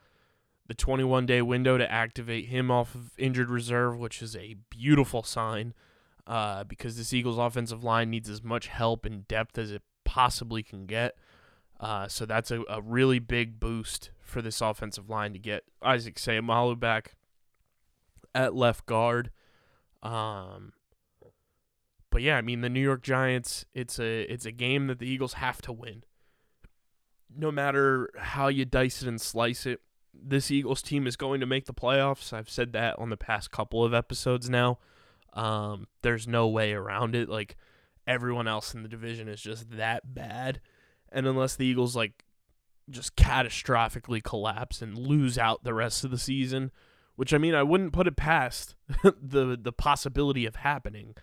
the 0.71 0.75
21 0.75 1.27
day 1.27 1.43
window 1.43 1.77
to 1.77 1.91
activate 1.91 2.47
him 2.47 2.71
off 2.71 2.95
of 2.95 3.11
injured 3.19 3.51
reserve, 3.51 3.99
which 3.99 4.23
is 4.23 4.37
a 4.37 4.55
beautiful 4.71 5.25
sign 5.25 5.75
uh, 6.29 6.63
because 6.63 6.97
this 6.97 7.13
Eagles 7.13 7.39
offensive 7.39 7.83
line 7.83 8.09
needs 8.09 8.31
as 8.31 8.45
much 8.45 8.69
help 8.69 9.05
and 9.05 9.27
depth 9.27 9.59
as 9.59 9.73
it 9.73 9.83
possibly 10.05 10.63
can 10.63 10.87
get. 10.87 11.17
Uh, 11.81 12.07
so 12.07 12.25
that's 12.25 12.53
a, 12.53 12.63
a 12.69 12.81
really 12.81 13.19
big 13.19 13.59
boost 13.59 14.13
for 14.21 14.41
this 14.41 14.61
offensive 14.61 15.11
line 15.11 15.33
to 15.33 15.41
get 15.41 15.65
Isaac 15.83 16.15
Seumalo 16.15 16.79
back 16.79 17.17
at 18.33 18.55
left 18.55 18.87
guard. 18.87 19.33
Um, 20.05 20.73
but 22.11 22.23
yeah, 22.23 22.37
I 22.37 22.43
mean 22.43 22.61
the 22.61 22.71
New 22.71 22.79
York 22.79 23.03
Giants. 23.03 23.65
It's 23.75 23.99
a 23.99 24.21
it's 24.33 24.47
a 24.47 24.53
game 24.53 24.87
that 24.87 25.01
the 25.01 25.09
Eagles 25.09 25.33
have 25.33 25.61
to 25.63 25.73
win. 25.73 26.05
No 27.37 27.51
matter 27.51 28.09
how 28.17 28.47
you 28.47 28.65
dice 28.65 29.03
it 29.03 29.09
and 29.09 29.21
slice 29.21 29.67
it, 29.67 29.81
this 30.13 30.51
Eagles 30.51 30.83
team 30.83 31.07
is 31.07 31.17
going 31.17 31.41
to 31.41 31.47
make 31.47 31.67
the 31.67 31.75
playoffs. 31.75 32.33
I've 32.33 32.51
said 32.51 32.73
that 32.73 32.99
on 32.99 33.11
the 33.11 33.17
past 33.17 33.51
couple 33.51 33.85
of 33.85 33.95
episodes 33.95 34.51
now. 34.51 34.79
Um, 35.33 35.87
there's 36.03 36.27
no 36.27 36.49
way 36.49 36.73
around 36.73 37.15
it. 37.15 37.29
Like 37.29 37.57
everyone 38.07 38.49
else 38.49 38.75
in 38.75 38.83
the 38.83 38.89
division 38.89 39.29
is 39.29 39.41
just 39.41 39.71
that 39.77 40.15
bad, 40.15 40.61
and 41.13 41.27
unless 41.27 41.57
the 41.57 41.67
Eagles 41.67 41.95
like 41.95 42.25
just 42.89 43.15
catastrophically 43.17 44.23
collapse 44.23 44.83
and 44.83 44.99
lose 44.99 45.39
out 45.39 45.63
the 45.63 45.75
rest 45.75 46.05
of 46.05 46.11
the 46.11 46.19
season, 46.19 46.73
which 47.17 47.33
I 47.33 47.39
mean 47.39 47.55
I 47.55 47.63
wouldn't 47.63 47.93
put 47.93 48.07
it 48.07 48.17
past 48.17 48.75
the 49.03 49.59
the 49.61 49.73
possibility 49.73 50.47
of 50.47 50.57
happening. 50.57 51.15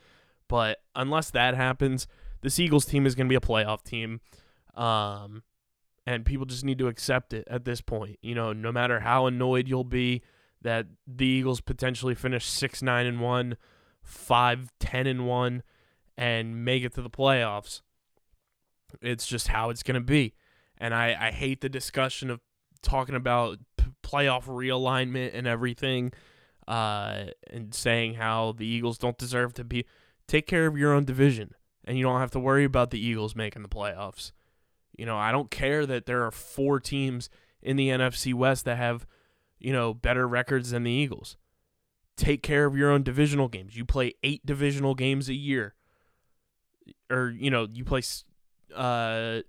But 0.47 0.77
unless 0.95 1.29
that 1.31 1.55
happens, 1.55 2.07
this 2.41 2.59
Eagles 2.59 2.85
team 2.85 3.05
is 3.05 3.15
going 3.15 3.27
to 3.27 3.29
be 3.29 3.35
a 3.35 3.41
playoff 3.41 3.83
team. 3.83 4.21
Um, 4.75 5.43
and 6.07 6.23
people 6.25 6.45
just 6.45 6.63
need 6.63 6.79
to 6.79 6.87
accept 6.87 7.33
it 7.33 7.45
at 7.51 7.65
this 7.65 7.81
point. 7.81 8.17
You 8.21 8.33
know, 8.33 8.53
no 8.53 8.71
matter 8.71 9.01
how 9.01 9.27
annoyed 9.27 9.67
you'll 9.67 9.83
be 9.83 10.23
that 10.61 10.87
the 11.05 11.25
Eagles 11.25 11.59
potentially 11.59 12.15
finish 12.15 12.45
6 12.45 12.81
9 12.81 13.05
and 13.05 13.19
1, 13.21 13.57
5 14.01 14.71
10 14.79 15.05
and 15.05 15.27
1 15.27 15.63
and 16.17 16.63
make 16.65 16.83
it 16.83 16.93
to 16.93 17.01
the 17.01 17.09
playoffs. 17.09 17.81
It's 19.01 19.27
just 19.27 19.49
how 19.49 19.69
it's 19.69 19.83
going 19.83 19.95
to 19.95 20.01
be. 20.01 20.33
And 20.77 20.95
I, 20.95 21.27
I 21.27 21.31
hate 21.31 21.59
the 21.59 21.67
discussion 21.67 22.29
of 22.29 22.39
talking 22.81 23.15
about 23.15 23.57
p- 23.75 23.91
playoff 24.01 24.45
realignment 24.45 25.31
and 25.33 25.45
everything 25.45 26.13
uh, 26.69 27.25
and 27.51 27.75
saying 27.75 28.13
how 28.13 28.53
the 28.53 28.65
Eagles 28.65 28.97
don't 28.97 29.17
deserve 29.17 29.53
to 29.55 29.65
be. 29.65 29.85
Take 30.25 30.47
care 30.47 30.67
of 30.67 30.77
your 30.77 30.93
own 30.93 31.03
division, 31.03 31.51
and 31.83 31.97
you 31.97 32.03
don't 32.03 32.19
have 32.19 32.31
to 32.31 32.39
worry 32.39 32.63
about 32.63 32.91
the 32.91 32.99
Eagles 32.99 33.35
making 33.35 33.61
the 33.61 33.69
playoffs. 33.69 34.31
You 34.97 35.05
know, 35.05 35.17
I 35.17 35.31
don't 35.31 35.51
care 35.51 35.85
that 35.85 36.05
there 36.07 36.23
are 36.23 36.31
four 36.31 36.79
teams 36.79 37.29
in 37.61 37.77
the 37.77 37.89
NFC 37.89 38.33
West 38.33 38.65
that 38.65 38.77
have, 38.77 39.05
you 39.59 39.71
know, 39.71 39.93
better 39.93 40.27
records 40.27 40.71
than 40.71 40.83
the 40.83 40.91
Eagles. 40.91 41.37
Take 42.15 42.41
care 42.41 42.65
of 42.65 42.75
your 42.75 42.89
own 42.89 43.03
divisional 43.03 43.47
games. 43.47 43.77
You 43.77 43.85
play 43.85 44.15
eight 44.23 44.43
divisional 44.43 44.95
games 44.95 45.29
a 45.29 45.35
year, 45.35 45.75
or 47.11 47.29
you 47.29 47.51
know, 47.51 47.67
you 47.71 47.85
play, 47.85 48.01
uh, 48.75 49.41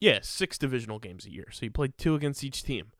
yeah, 0.00 0.20
six 0.22 0.56
divisional 0.56 0.98
games 0.98 1.26
a 1.26 1.30
year. 1.30 1.48
So 1.50 1.66
you 1.66 1.70
play 1.70 1.88
two 1.98 2.14
against 2.14 2.42
each 2.42 2.62
team. 2.62 2.92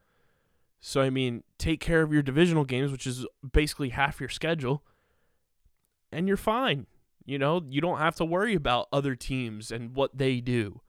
So 0.80 1.00
I 1.00 1.08
mean, 1.08 1.44
take 1.58 1.80
care 1.80 2.02
of 2.02 2.12
your 2.12 2.22
divisional 2.22 2.64
games, 2.64 2.92
which 2.92 3.06
is 3.06 3.26
basically 3.52 3.88
half 3.88 4.20
your 4.20 4.28
schedule, 4.28 4.84
and 6.12 6.28
you're 6.28 6.36
fine. 6.36 6.86
You 7.24 7.38
know, 7.38 7.62
you 7.68 7.80
don't 7.80 7.98
have 7.98 8.16
to 8.16 8.24
worry 8.24 8.54
about 8.54 8.88
other 8.92 9.14
teams 9.14 9.70
and 9.70 9.94
what 9.94 10.16
they 10.16 10.40
do. 10.40 10.82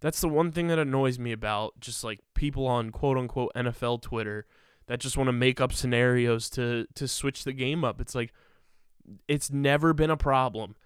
That's 0.00 0.20
the 0.20 0.28
one 0.28 0.52
thing 0.52 0.68
that 0.68 0.78
annoys 0.78 1.18
me 1.18 1.32
about 1.32 1.80
just 1.80 2.04
like 2.04 2.20
people 2.34 2.66
on 2.66 2.90
quote 2.90 3.16
unquote 3.16 3.52
NFL 3.56 4.02
Twitter 4.02 4.46
that 4.86 5.00
just 5.00 5.16
want 5.16 5.28
to 5.28 5.32
make 5.32 5.60
up 5.60 5.72
scenarios 5.72 6.50
to 6.50 6.86
to 6.94 7.08
switch 7.08 7.44
the 7.44 7.52
game 7.52 7.84
up. 7.84 8.00
It's 8.00 8.14
like 8.14 8.32
it's 9.28 9.50
never 9.50 9.92
been 9.92 10.10
a 10.10 10.16
problem 10.16 10.76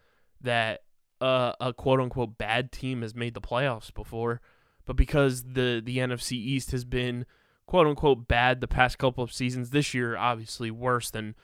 that 0.40 0.82
uh, 1.20 1.52
a 1.60 1.72
quote 1.72 2.00
unquote 2.00 2.38
bad 2.38 2.72
team 2.72 3.02
has 3.02 3.14
made 3.14 3.34
the 3.34 3.40
playoffs 3.40 3.92
before, 3.92 4.40
but 4.86 4.96
because 4.96 5.42
the 5.42 5.82
the 5.84 5.98
NFC 5.98 6.32
East 6.32 6.70
has 6.70 6.84
been 6.84 7.26
quote 7.66 7.86
unquote 7.86 8.26
bad 8.26 8.60
the 8.60 8.68
past 8.68 8.98
couple 8.98 9.22
of 9.22 9.32
seasons, 9.32 9.70
this 9.70 9.92
year 9.92 10.16
obviously 10.16 10.70
worse 10.70 11.10
than 11.10 11.34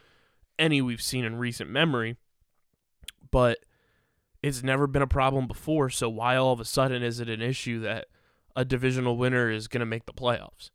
any 0.57 0.81
we've 0.81 1.01
seen 1.01 1.25
in 1.25 1.35
recent 1.35 1.69
memory. 1.69 2.17
But 3.29 3.59
it's 4.47 4.63
never 4.63 4.87
been 4.87 5.01
a 5.01 5.07
problem 5.07 5.47
before, 5.47 5.89
so 5.89 6.09
why 6.09 6.35
all 6.35 6.53
of 6.53 6.59
a 6.59 6.65
sudden 6.65 7.03
is 7.03 7.19
it 7.19 7.29
an 7.29 7.41
issue 7.41 7.79
that 7.81 8.07
a 8.55 8.65
divisional 8.65 9.17
winner 9.17 9.51
is 9.51 9.67
going 9.67 9.81
to 9.81 9.85
make 9.85 10.05
the 10.05 10.13
playoffs? 10.13 10.71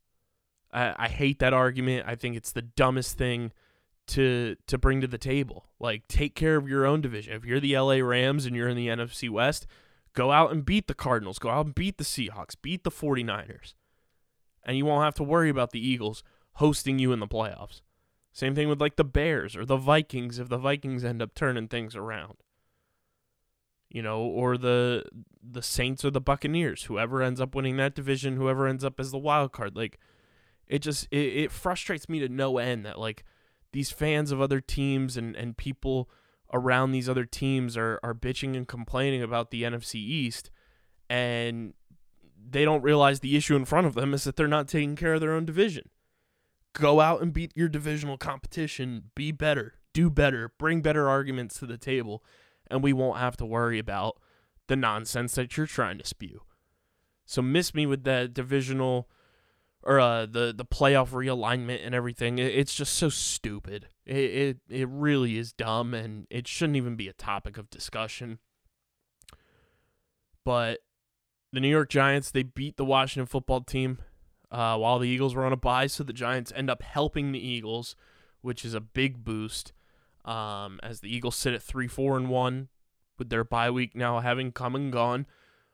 I, 0.73 0.95
I 0.97 1.09
hate 1.09 1.39
that 1.41 1.53
argument. 1.53 2.07
I 2.07 2.15
think 2.15 2.37
it's 2.37 2.53
the 2.53 2.63
dumbest 2.63 3.19
thing 3.19 3.53
to 4.09 4.57
to 4.67 4.79
bring 4.79 5.01
to 5.01 5.07
the 5.07 5.19
table. 5.19 5.67
Like 5.79 6.09
take 6.09 6.35
care 6.35 6.57
of 6.57 6.69
your 6.69 6.87
own 6.87 7.01
division. 7.01 7.35
If 7.35 7.45
you're 7.45 7.61
the 7.61 7.79
LA 7.79 7.97
Rams 7.97 8.47
and 8.47 8.57
you're 8.57 8.69
in 8.69 8.77
the 8.77 8.89
NFC 8.89 9.31
West, 9.31 9.67
Go 10.15 10.31
out 10.31 10.53
and 10.53 10.65
beat 10.65 10.89
the 10.89 10.95
Cardinals. 10.95 11.39
Go 11.39 11.49
out 11.49 11.67
and 11.67 11.75
beat 11.75 11.99
the 11.99 12.05
Seahawks. 12.05 12.55
Beat 12.61 12.85
the 12.85 12.91
49ers. 12.91 13.75
And 14.65 14.77
you 14.77 14.85
won't 14.85 15.05
have 15.05 15.15
to 15.17 15.23
worry 15.23 15.49
about 15.49 15.71
the 15.71 15.87
Eagles 15.87 16.23
hosting 16.55 16.99
you 16.99 17.13
in 17.13 17.21
the 17.21 17.27
playoffs. 17.27 17.81
Same 18.33 18.55
thing 18.55 18.69
with 18.69 18.81
like 18.81 18.97
the 18.97 19.05
Bears 19.05 19.57
or 19.57 19.65
the 19.65 19.77
Vikings 19.77 20.39
if 20.39 20.49
the 20.49 20.59
Vikings 20.59 21.05
end 21.05 21.23
up 21.23 21.35
turning 21.35 21.69
things 21.69 21.97
around. 21.97 22.37
You 23.93 24.03
know, 24.03 24.21
or 24.21 24.57
the 24.57 25.05
the 25.43 25.63
Saints 25.63 26.05
or 26.05 26.11
the 26.11 26.21
Buccaneers, 26.21 26.85
whoever 26.85 27.23
ends 27.23 27.41
up 27.41 27.55
winning 27.55 27.77
that 27.77 27.95
division, 27.95 28.37
whoever 28.37 28.67
ends 28.67 28.85
up 28.85 28.99
as 28.99 29.11
the 29.11 29.19
wild 29.19 29.53
card. 29.53 29.77
Like 29.77 29.99
it 30.67 30.81
just 30.81 31.07
it, 31.11 31.45
it 31.45 31.53
frustrates 31.53 32.09
me 32.09 32.19
to 32.21 32.29
no 32.29 32.59
end 32.59 32.87
that 32.87 32.99
like 32.99 33.25
these 33.73 33.91
fans 33.91 34.33
of 34.33 34.41
other 34.41 34.61
teams 34.61 35.17
and, 35.17 35.37
and 35.37 35.57
people 35.57 36.09
around 36.53 36.93
these 36.93 37.09
other 37.09 37.25
teams 37.25 37.77
are, 37.77 37.99
are 38.03 38.15
bitching 38.15 38.57
and 38.57 38.69
complaining 38.69 39.23
about 39.23 39.51
the 39.51 39.63
NFC 39.63 39.97
East 39.97 40.51
and 41.09 41.75
they 42.51 42.65
don't 42.65 42.83
realize 42.83 43.21
the 43.21 43.37
issue 43.37 43.57
in 43.57 43.65
front 43.65 43.87
of 43.87 43.95
them 43.95 44.13
is 44.15 44.25
that 44.25 44.37
they're 44.37 44.49
not 44.49 44.69
taking 44.69 44.97
care 44.97 45.15
of 45.15 45.21
their 45.21 45.33
own 45.33 45.45
division. 45.45 45.89
Go 46.75 47.01
out 47.01 47.23
and 47.23 47.33
beat 47.33 47.53
your 47.55 47.69
divisional 47.69 48.17
competition, 48.17 49.11
be 49.15 49.33
better, 49.33 49.75
do 49.93 50.11
better, 50.11 50.53
bring 50.59 50.81
better 50.81 51.09
arguments 51.09 51.59
to 51.59 51.67
the 51.67 51.77
table, 51.77 52.25
and 52.73 52.83
we 52.83 52.93
won't 52.93 53.19
have 53.19 53.37
to 53.37 53.47
worry 53.47 53.79
about 53.79 54.19
the 54.67 54.77
nonsense 54.77 55.35
that 55.35 55.57
you're 55.57 55.67
trying 55.67 55.99
to 55.99 56.07
spew. 56.07 56.43
So 57.25 57.43
miss 57.43 57.75
me 57.75 57.87
with 57.87 58.05
that 58.05 58.35
divisional 58.35 59.09
or 59.83 59.99
uh, 59.99 60.27
the 60.27 60.53
the 60.57 60.65
playoff 60.65 61.11
realignment 61.11 61.85
and 61.85 61.95
everything. 61.95 62.39
It, 62.39 62.55
it's 62.55 62.75
just 62.75 62.95
so 62.95 63.09
stupid. 63.09 63.89
It, 64.07 64.17
it 64.17 64.57
it 64.69 64.89
really 64.89 65.39
is 65.39 65.53
dumb, 65.53 65.95
and 65.95 66.27
it 66.31 66.47
shouldn't 66.49 66.77
even 66.77 66.97
be 66.97 67.09
a 67.09 67.13
topic 67.13 67.59
of 67.59 67.71
discussion. 67.71 68.39
But 70.45 70.81
the 71.53 71.61
New 71.61 71.69
York 71.69 71.89
Giants 71.89 72.31
they 72.31 72.43
beat 72.43 72.77
the 72.77 72.85
Washington 72.85 73.27
football 73.27 73.61
team 73.61 73.99
uh, 74.51 74.77
while 74.77 74.99
the 74.99 75.09
Eagles 75.09 75.35
were 75.35 75.45
on 75.45 75.53
a 75.53 75.57
bye, 75.57 75.87
so 75.87 76.05
the 76.05 76.13
Giants 76.13 76.53
end 76.55 76.71
up 76.71 76.83
helping 76.83 77.33
the 77.33 77.47
Eagles, 77.47 77.97
which 78.41 78.65
is 78.65 78.75
a 78.75 78.81
big 78.81 79.25
boost. 79.25 79.73
Um, 80.25 80.79
as 80.83 81.01
the 81.01 81.15
Eagles 81.15 81.37
sit 81.37 81.55
at 81.55 81.63
three, 81.63 81.89
four, 81.89 82.17
and 82.17 82.29
one, 82.29 82.69
with 83.19 83.29
their 83.29 83.45
bye 83.45 83.71
week 83.71 83.97
now 83.97 84.21
having 84.21 84.53
come 84.53 84.75
and 84.75 84.93
gone. 84.93 85.27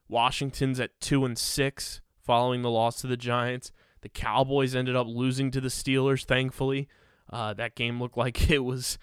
Washington's 0.08 0.80
at 0.80 0.98
two 1.00 1.24
and 1.24 1.36
six 1.36 2.00
following 2.18 2.62
the 2.62 2.70
loss 2.70 3.00
to 3.00 3.06
the 3.06 3.16
Giants. 3.16 3.72
The 4.00 4.08
Cowboys 4.08 4.74
ended 4.74 4.96
up 4.96 5.06
losing 5.06 5.50
to 5.50 5.60
the 5.60 5.68
Steelers, 5.68 6.24
thankfully. 6.24 6.88
Uh, 7.30 7.52
that 7.54 7.74
game 7.74 8.00
looked 8.00 8.16
like 8.16 8.50
it 8.50 8.60
was 8.60 8.98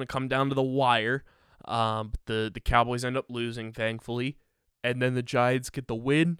to 0.00 0.06
come 0.06 0.28
down 0.28 0.48
to 0.48 0.54
the 0.54 0.62
wire. 0.62 1.24
Um, 1.64 2.10
but 2.10 2.20
the, 2.26 2.50
the 2.52 2.60
Cowboys 2.60 3.04
end 3.04 3.16
up 3.16 3.26
losing, 3.28 3.72
thankfully. 3.72 4.36
And 4.82 5.00
then 5.00 5.14
the 5.14 5.22
Giants 5.22 5.70
get 5.70 5.86
the 5.86 5.94
win. 5.94 6.38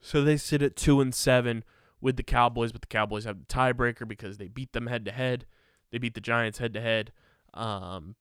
So 0.00 0.22
they 0.22 0.36
sit 0.36 0.62
at 0.62 0.76
2 0.76 1.00
and 1.00 1.14
7 1.14 1.64
with 2.00 2.16
the 2.16 2.22
Cowboys, 2.22 2.72
but 2.72 2.80
the 2.82 2.86
Cowboys 2.86 3.24
have 3.24 3.38
the 3.40 3.46
tiebreaker 3.46 4.06
because 4.06 4.38
they 4.38 4.48
beat 4.48 4.72
them 4.72 4.86
head 4.86 5.04
to 5.04 5.12
head. 5.12 5.44
They 5.90 5.98
beat 5.98 6.14
the 6.14 6.20
Giants 6.20 6.58
head 6.58 6.72
to 6.74 6.80
head. 6.80 7.12
Um, 7.54 8.16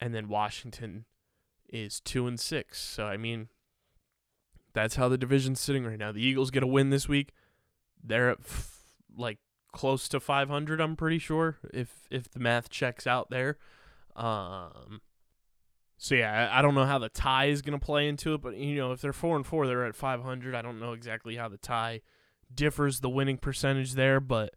and 0.00 0.14
then 0.14 0.28
Washington 0.28 1.04
is 1.68 2.00
2 2.00 2.26
and 2.26 2.38
6. 2.38 2.80
So, 2.80 3.06
I 3.06 3.16
mean, 3.16 3.48
that's 4.72 4.96
how 4.96 5.08
the 5.08 5.18
division's 5.18 5.60
sitting 5.60 5.84
right 5.84 5.98
now. 5.98 6.12
The 6.12 6.24
Eagles 6.24 6.50
get 6.50 6.62
a 6.62 6.66
win 6.66 6.90
this 6.90 7.08
week. 7.08 7.32
They're 8.02 8.30
at 8.30 8.40
f- 8.40 8.84
like 9.16 9.38
close 9.72 10.08
to 10.08 10.20
500, 10.20 10.80
I'm 10.80 10.96
pretty 10.96 11.18
sure, 11.18 11.58
if 11.72 12.06
if 12.10 12.30
the 12.30 12.38
math 12.38 12.68
checks 12.68 13.06
out 13.06 13.30
there. 13.30 13.58
Um 14.14 15.00
so 15.96 16.14
yeah, 16.14 16.48
I 16.52 16.58
I 16.58 16.62
don't 16.62 16.74
know 16.74 16.84
how 16.84 16.98
the 16.98 17.08
tie 17.08 17.46
is 17.46 17.62
going 17.62 17.78
to 17.78 17.84
play 17.84 18.08
into 18.08 18.34
it, 18.34 18.42
but 18.42 18.56
you 18.56 18.76
know, 18.76 18.92
if 18.92 19.00
they're 19.00 19.12
4 19.12 19.36
and 19.36 19.46
4, 19.46 19.66
they're 19.66 19.86
at 19.86 19.96
500. 19.96 20.54
I 20.54 20.62
don't 20.62 20.80
know 20.80 20.92
exactly 20.92 21.36
how 21.36 21.48
the 21.48 21.56
tie 21.56 22.02
differs 22.52 23.00
the 23.00 23.08
winning 23.08 23.38
percentage 23.38 23.92
there, 23.94 24.20
but 24.20 24.54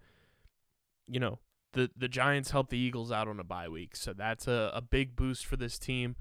you 1.08 1.20
know, 1.20 1.40
the 1.74 1.90
the 1.96 2.08
Giants 2.08 2.52
help 2.52 2.70
the 2.70 2.78
Eagles 2.78 3.12
out 3.12 3.28
on 3.28 3.40
a 3.40 3.44
bye 3.44 3.68
week. 3.68 3.96
So 3.96 4.14
that's 4.14 4.48
a, 4.48 4.72
a 4.74 4.82
big 4.82 5.16
boost 5.16 5.46
for 5.46 5.56
this 5.56 5.78
team. 5.78 6.16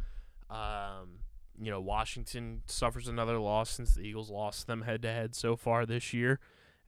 Um 0.50 1.20
you 1.58 1.70
know, 1.70 1.80
Washington 1.80 2.62
suffers 2.66 3.08
another 3.08 3.38
loss 3.38 3.70
since 3.70 3.94
the 3.94 4.02
Eagles 4.02 4.30
lost 4.30 4.66
them 4.66 4.82
head 4.82 5.02
to 5.02 5.08
head 5.08 5.34
so 5.34 5.56
far 5.56 5.86
this 5.86 6.12
year. 6.12 6.38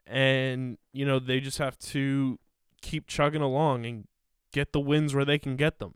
And, 0.06 0.78
you 0.92 1.06
know, 1.06 1.18
they 1.18 1.40
just 1.40 1.58
have 1.58 1.78
to 1.78 2.38
keep 2.80 3.06
chugging 3.06 3.42
along 3.42 3.86
and 3.86 4.06
get 4.52 4.72
the 4.72 4.80
wins 4.80 5.14
where 5.14 5.24
they 5.24 5.38
can 5.38 5.56
get 5.56 5.78
them. 5.78 5.94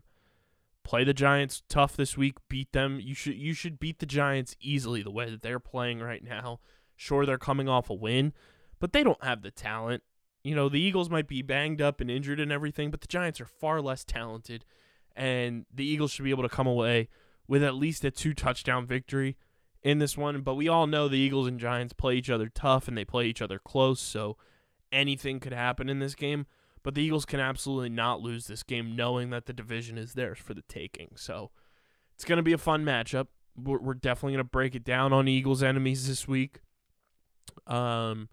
Play 0.84 1.04
the 1.04 1.14
Giants 1.14 1.62
tough 1.68 1.96
this 1.96 2.16
week, 2.16 2.36
beat 2.48 2.72
them. 2.72 2.98
You 3.00 3.14
should 3.14 3.36
you 3.36 3.54
should 3.54 3.78
beat 3.78 4.00
the 4.00 4.06
Giants 4.06 4.56
easily 4.60 5.02
the 5.02 5.12
way 5.12 5.30
that 5.30 5.42
they're 5.42 5.60
playing 5.60 6.00
right 6.00 6.24
now. 6.24 6.58
Sure 6.96 7.24
they're 7.24 7.38
coming 7.38 7.68
off 7.68 7.88
a 7.88 7.94
win, 7.94 8.32
but 8.80 8.92
they 8.92 9.04
don't 9.04 9.22
have 9.22 9.42
the 9.42 9.52
talent. 9.52 10.02
You 10.42 10.54
know, 10.54 10.68
the 10.68 10.80
Eagles 10.80 11.08
might 11.08 11.28
be 11.28 11.42
banged 11.42 11.80
up 11.80 12.00
and 12.00 12.10
injured 12.10 12.40
and 12.40 12.50
everything, 12.50 12.90
but 12.90 13.00
the 13.00 13.06
Giants 13.06 13.40
are 13.40 13.46
far 13.46 13.80
less 13.80 14.04
talented 14.04 14.64
and 15.16 15.66
the 15.72 15.84
Eagles 15.84 16.10
should 16.12 16.24
be 16.24 16.30
able 16.30 16.42
to 16.42 16.48
come 16.48 16.66
away 16.66 17.08
with 17.46 17.62
at 17.62 17.74
least 17.74 18.04
a 18.04 18.10
two 18.10 18.34
touchdown 18.34 18.86
victory 18.86 19.36
in 19.82 19.98
this 19.98 20.16
one. 20.16 20.42
But 20.42 20.54
we 20.54 20.68
all 20.68 20.86
know 20.86 21.08
the 21.08 21.18
Eagles 21.18 21.46
and 21.46 21.60
Giants 21.60 21.92
play 21.92 22.16
each 22.16 22.30
other 22.30 22.48
tough 22.48 22.88
and 22.88 22.96
they 22.96 23.04
play 23.04 23.26
each 23.26 23.42
other 23.42 23.58
close, 23.58 24.00
so 24.00 24.36
anything 24.90 25.40
could 25.40 25.52
happen 25.52 25.88
in 25.88 25.98
this 25.98 26.14
game. 26.14 26.46
But 26.82 26.94
the 26.94 27.02
Eagles 27.02 27.24
can 27.24 27.40
absolutely 27.40 27.90
not 27.90 28.20
lose 28.20 28.46
this 28.46 28.62
game 28.62 28.96
knowing 28.96 29.30
that 29.30 29.46
the 29.46 29.52
division 29.52 29.96
is 29.98 30.14
theirs 30.14 30.38
for 30.38 30.54
the 30.54 30.64
taking. 30.68 31.12
So 31.14 31.50
it's 32.14 32.24
going 32.24 32.38
to 32.38 32.42
be 32.42 32.52
a 32.52 32.58
fun 32.58 32.84
matchup. 32.84 33.28
We're, 33.54 33.94
definitely 33.94 34.32
going 34.32 34.46
to 34.46 34.50
break 34.50 34.74
it 34.74 34.82
down 34.82 35.12
on 35.12 35.28
Eagles' 35.28 35.62
enemies 35.62 36.08
this 36.08 36.26
week. 36.26 36.60
Um, 37.66 38.30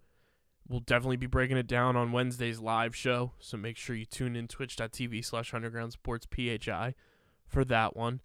we'll 0.70 0.80
definitely 0.80 1.18
be 1.18 1.26
breaking 1.26 1.58
it 1.58 1.68
down 1.68 1.96
on 1.96 2.12
Wednesday's 2.12 2.60
live 2.60 2.96
show. 2.96 3.34
So 3.40 3.58
make 3.58 3.76
sure 3.76 3.96
you 3.96 4.06
tune 4.06 4.36
in 4.36 4.48
twitch.tv 4.48 5.26
slash 5.26 5.54
underground 5.54 5.92
sports 5.92 6.28
PHI 6.32 6.94
for 7.48 7.66
that 7.66 7.98
one 7.98 8.22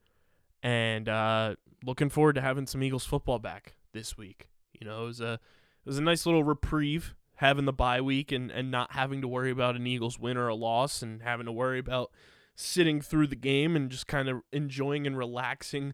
and 0.63 1.09
uh, 1.09 1.55
looking 1.85 2.11
forward 2.11 2.35
to 2.35 2.41
having 2.41 2.67
some 2.67 2.83
Eagles 2.83 3.05
football 3.05 3.39
back 3.39 3.77
this 3.93 4.17
week. 4.17 4.49
You 4.73 4.87
know, 4.87 5.05
it 5.05 5.07
was 5.07 5.21
a 5.21 5.33
it 5.35 5.89
was 5.89 5.99
a 5.99 6.03
nice 6.03 6.27
little 6.27 6.43
reprieve 6.43 7.15
having 7.37 7.65
the 7.65 7.73
bye 7.73 8.01
week 8.01 8.33
and, 8.33 8.51
and 8.51 8.71
not 8.71 8.93
having 8.93 9.21
to 9.21 9.29
worry 9.29 9.51
about 9.51 9.77
an 9.77 9.87
Eagles 9.87 10.19
win 10.19 10.37
or 10.37 10.49
a 10.49 10.55
loss 10.55 11.03
and 11.03 11.23
having 11.23 11.47
to 11.47 11.53
worry 11.53 11.79
about 11.79 12.11
sitting 12.57 13.01
through 13.01 13.27
the 13.27 13.37
game 13.37 13.77
and 13.77 13.91
just 13.91 14.07
kind 14.07 14.29
of 14.29 14.41
enjoying 14.53 15.07
and 15.07 15.19
relaxing 15.19 15.93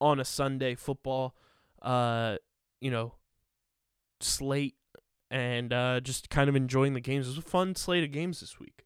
on 0.00 0.20
a 0.20 0.24
Sunday 0.24 0.74
football 0.74 1.34
uh 1.80 2.36
you 2.80 2.90
know 2.90 3.14
slate 4.20 4.76
and 5.32 5.72
uh 5.72 5.98
just 5.98 6.28
kind 6.28 6.48
of 6.48 6.54
enjoying 6.54 6.92
the 6.92 7.00
games. 7.00 7.26
It 7.26 7.30
was 7.30 7.38
a 7.38 7.42
fun 7.42 7.74
slate 7.74 8.04
of 8.04 8.12
games 8.12 8.40
this 8.40 8.60
week 8.60 8.84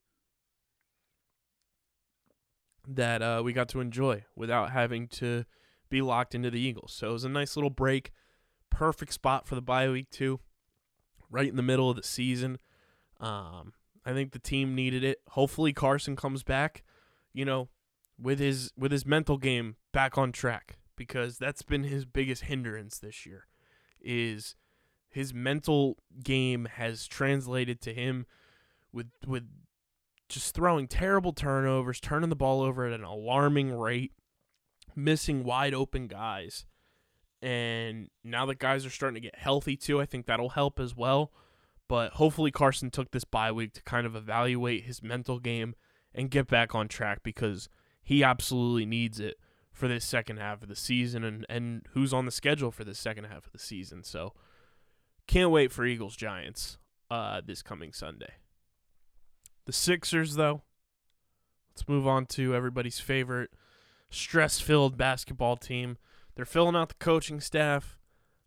that 2.88 3.20
uh, 3.20 3.42
we 3.44 3.52
got 3.52 3.68
to 3.70 3.80
enjoy 3.80 4.24
without 4.36 4.70
having 4.70 5.08
to 5.08 5.44
be 5.90 6.00
locked 6.00 6.36
into 6.36 6.50
the 6.50 6.60
Eagles. 6.60 6.92
So 6.92 7.10
it 7.10 7.12
was 7.12 7.24
a 7.24 7.28
nice 7.28 7.56
little 7.56 7.70
break. 7.70 8.12
Perfect 8.70 9.12
spot 9.12 9.46
for 9.46 9.56
the 9.56 9.62
bye 9.62 9.88
week 9.88 10.08
too, 10.08 10.38
right 11.28 11.48
in 11.48 11.56
the 11.56 11.62
middle 11.62 11.90
of 11.90 11.96
the 11.96 12.04
season. 12.04 12.58
Um, 13.18 13.72
I 14.04 14.12
think 14.12 14.30
the 14.30 14.38
team 14.38 14.76
needed 14.76 15.02
it. 15.02 15.18
Hopefully 15.30 15.72
Carson 15.72 16.14
comes 16.14 16.44
back, 16.44 16.84
you 17.32 17.44
know, 17.44 17.68
with 18.20 18.38
his 18.38 18.70
with 18.78 18.92
his 18.92 19.04
mental 19.04 19.36
game 19.36 19.76
back 19.92 20.16
on 20.16 20.30
track 20.30 20.78
because 20.96 21.38
that's 21.38 21.62
been 21.62 21.82
his 21.82 22.04
biggest 22.04 22.44
hindrance 22.44 22.98
this 23.00 23.26
year. 23.26 23.46
Is 24.00 24.54
his 25.08 25.32
mental 25.32 25.96
game 26.22 26.68
has 26.76 27.06
translated 27.06 27.80
to 27.82 27.94
him 27.94 28.26
with 28.92 29.08
with 29.26 29.48
just 30.28 30.54
throwing 30.54 30.88
terrible 30.88 31.32
turnovers, 31.32 32.00
turning 32.00 32.30
the 32.30 32.36
ball 32.36 32.60
over 32.60 32.86
at 32.86 32.92
an 32.92 33.04
alarming 33.04 33.72
rate, 33.72 34.12
missing 34.94 35.44
wide 35.44 35.74
open 35.74 36.08
guys. 36.08 36.66
And 37.42 38.08
now 38.24 38.46
that 38.46 38.58
guys 38.58 38.84
are 38.84 38.90
starting 38.90 39.14
to 39.14 39.20
get 39.20 39.38
healthy 39.38 39.76
too, 39.76 40.00
I 40.00 40.06
think 40.06 40.26
that'll 40.26 40.50
help 40.50 40.80
as 40.80 40.96
well. 40.96 41.32
But 41.88 42.14
hopefully 42.14 42.50
Carson 42.50 42.90
took 42.90 43.12
this 43.12 43.24
bye 43.24 43.52
week 43.52 43.74
to 43.74 43.82
kind 43.82 44.06
of 44.06 44.16
evaluate 44.16 44.84
his 44.84 45.02
mental 45.02 45.38
game 45.38 45.74
and 46.12 46.30
get 46.30 46.48
back 46.48 46.74
on 46.74 46.88
track 46.88 47.20
because 47.22 47.68
he 48.02 48.24
absolutely 48.24 48.86
needs 48.86 49.20
it 49.20 49.36
for 49.70 49.86
this 49.86 50.04
second 50.04 50.38
half 50.38 50.62
of 50.62 50.68
the 50.68 50.74
season 50.74 51.22
and, 51.22 51.46
and 51.48 51.82
who's 51.90 52.12
on 52.12 52.24
the 52.24 52.30
schedule 52.32 52.70
for 52.70 52.82
this 52.82 52.98
second 52.98 53.24
half 53.24 53.46
of 53.46 53.52
the 53.52 53.58
season. 53.58 54.02
So 54.02 54.32
can't 55.26 55.50
wait 55.50 55.72
for 55.72 55.84
Eagles 55.84 56.16
Giants 56.16 56.78
uh, 57.10 57.40
this 57.44 57.62
coming 57.62 57.92
Sunday. 57.92 58.34
The 59.64 59.72
Sixers, 59.72 60.34
though, 60.34 60.62
let's 61.70 61.88
move 61.88 62.06
on 62.06 62.26
to 62.26 62.54
everybody's 62.54 63.00
favorite 63.00 63.50
stress 64.10 64.60
filled 64.60 64.96
basketball 64.96 65.56
team. 65.56 65.98
They're 66.34 66.44
filling 66.44 66.76
out 66.76 66.90
the 66.90 66.94
coaching 66.96 67.40
staff 67.40 67.98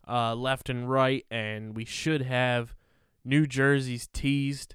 uh, 0.08 0.34
left 0.34 0.68
and 0.68 0.90
right, 0.90 1.26
and 1.30 1.76
we 1.76 1.84
should 1.84 2.22
have 2.22 2.74
new 3.24 3.46
jerseys 3.46 4.08
teased. 4.12 4.74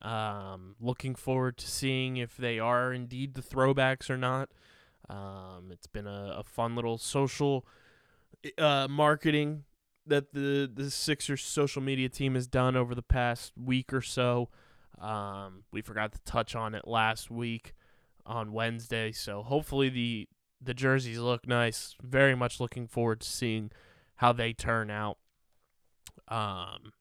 Um, 0.00 0.76
looking 0.80 1.14
forward 1.16 1.56
to 1.58 1.68
seeing 1.68 2.18
if 2.18 2.36
they 2.36 2.58
are 2.58 2.92
indeed 2.92 3.34
the 3.34 3.42
throwbacks 3.42 4.08
or 4.08 4.16
not. 4.16 4.50
Um, 5.08 5.70
it's 5.72 5.86
been 5.86 6.06
a, 6.06 6.36
a 6.38 6.42
fun 6.44 6.76
little 6.76 6.98
social 6.98 7.66
uh, 8.58 8.86
marketing 8.88 9.64
that 10.08 10.32
the 10.32 10.70
the 10.72 10.90
Sixers 10.90 11.42
social 11.42 11.82
media 11.82 12.08
team 12.08 12.34
has 12.34 12.46
done 12.46 12.76
over 12.76 12.94
the 12.94 13.02
past 13.02 13.52
week 13.56 13.92
or 13.92 14.02
so. 14.02 14.48
Um, 15.00 15.64
we 15.72 15.80
forgot 15.80 16.12
to 16.12 16.18
touch 16.24 16.54
on 16.56 16.74
it 16.74 16.86
last 16.86 17.30
week 17.30 17.74
on 18.26 18.52
Wednesday, 18.52 19.12
so 19.12 19.42
hopefully 19.42 19.88
the 19.88 20.28
the 20.60 20.74
jerseys 20.74 21.18
look 21.18 21.46
nice. 21.46 21.94
Very 22.02 22.34
much 22.34 22.60
looking 22.60 22.86
forward 22.86 23.20
to 23.20 23.28
seeing 23.28 23.70
how 24.16 24.32
they 24.32 24.52
turn 24.52 24.90
out. 24.90 25.18
Um, 26.26 26.92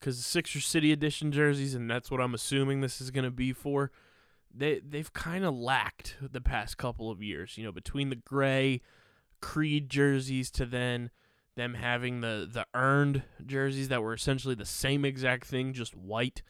because 0.00 0.18
the 0.18 0.22
Sixer 0.22 0.60
City 0.60 0.92
Edition 0.92 1.32
jerseys, 1.32 1.74
and 1.74 1.90
that's 1.90 2.10
what 2.10 2.20
I'm 2.20 2.34
assuming 2.34 2.82
this 2.82 3.00
is 3.00 3.10
going 3.10 3.24
to 3.24 3.30
be 3.30 3.54
for. 3.54 3.90
They 4.54 4.80
they've 4.80 5.12
kind 5.12 5.44
of 5.44 5.54
lacked 5.54 6.16
the 6.20 6.42
past 6.42 6.76
couple 6.76 7.10
of 7.10 7.22
years. 7.22 7.56
You 7.56 7.64
know, 7.64 7.72
between 7.72 8.10
the 8.10 8.16
gray 8.16 8.82
Creed 9.40 9.88
jerseys 9.88 10.50
to 10.52 10.66
then 10.66 11.10
them 11.56 11.74
having 11.74 12.20
the 12.20 12.48
the 12.50 12.66
earned 12.74 13.22
jerseys 13.46 13.88
that 13.88 14.02
were 14.02 14.14
essentially 14.14 14.54
the 14.54 14.64
same 14.64 15.04
exact 15.04 15.46
thing, 15.46 15.72
just 15.72 15.96
white. 15.96 16.42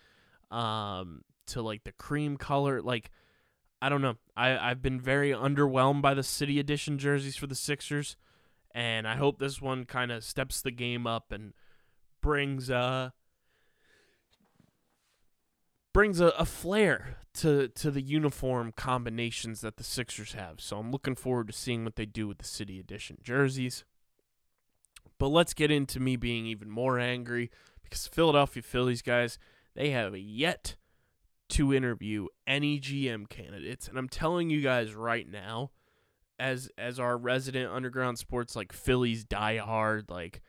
Um, 0.51 1.23
to 1.47 1.63
like 1.63 1.85
the 1.85 1.93
cream 1.93 2.37
color, 2.37 2.81
like 2.81 3.11
I 3.83 3.89
don't 3.89 4.03
know. 4.03 4.17
I 4.37 4.57
I've 4.57 4.83
been 4.83 5.01
very 5.01 5.31
underwhelmed 5.31 6.03
by 6.03 6.15
the 6.15 6.23
City 6.23 6.59
Edition 6.59 6.99
jerseys 6.99 7.37
for 7.37 7.47
the 7.47 7.55
Sixers, 7.55 8.17
and 8.75 9.07
I 9.07 9.17
hope 9.17 9.39
this 9.39 9.61
one 9.61 9.85
kind 9.85 10.11
of 10.11 10.25
steps 10.25 10.63
the 10.63 10.71
game 10.71 11.07
up 11.07 11.33
and 11.33 11.53
brings 12.23 12.71
uh 12.71 13.11
brings 15.93 16.21
a, 16.21 16.29
a 16.39 16.45
flair 16.47 17.19
to 17.35 17.69
to 17.69 17.91
the 17.91 18.01
uniform 18.01 18.73
combinations 18.73 19.61
that 19.61 19.77
the 19.77 19.85
Sixers 19.85 20.33
have. 20.33 20.61
So 20.61 20.79
I'm 20.79 20.91
looking 20.91 21.15
forward 21.15 21.49
to 21.49 21.53
seeing 21.53 21.85
what 21.85 21.97
they 21.97 22.07
do 22.07 22.27
with 22.27 22.39
the 22.39 22.45
City 22.45 22.81
Edition 22.81 23.19
jerseys. 23.23 23.85
But 25.19 25.29
let's 25.29 25.55
get 25.55 25.71
into 25.71 26.01
me 26.01 26.17
being 26.17 26.47
even 26.47 26.71
more 26.71 26.99
angry 26.99 27.51
because 27.83 28.07
Philadelphia 28.07 28.63
Phillies 28.63 29.03
guys, 29.03 29.39
they 29.75 29.91
have 29.91 30.17
yet 30.17 30.77
to 31.51 31.75
interview 31.75 32.27
any 32.47 32.81
GM 32.81 33.29
candidates, 33.29 33.87
and 33.87 33.99
I'm 33.99 34.09
telling 34.09 34.51
you 34.51 34.61
guys 34.61 34.95
right 34.95 35.29
now, 35.29 35.71
as 36.39 36.69
as 36.77 36.99
our 36.99 37.17
resident 37.17 37.71
underground 37.73 38.19
sports 38.19 38.57
like 38.57 38.73
Phillies 38.73 39.25
diehard, 39.25 40.11
like 40.11 40.43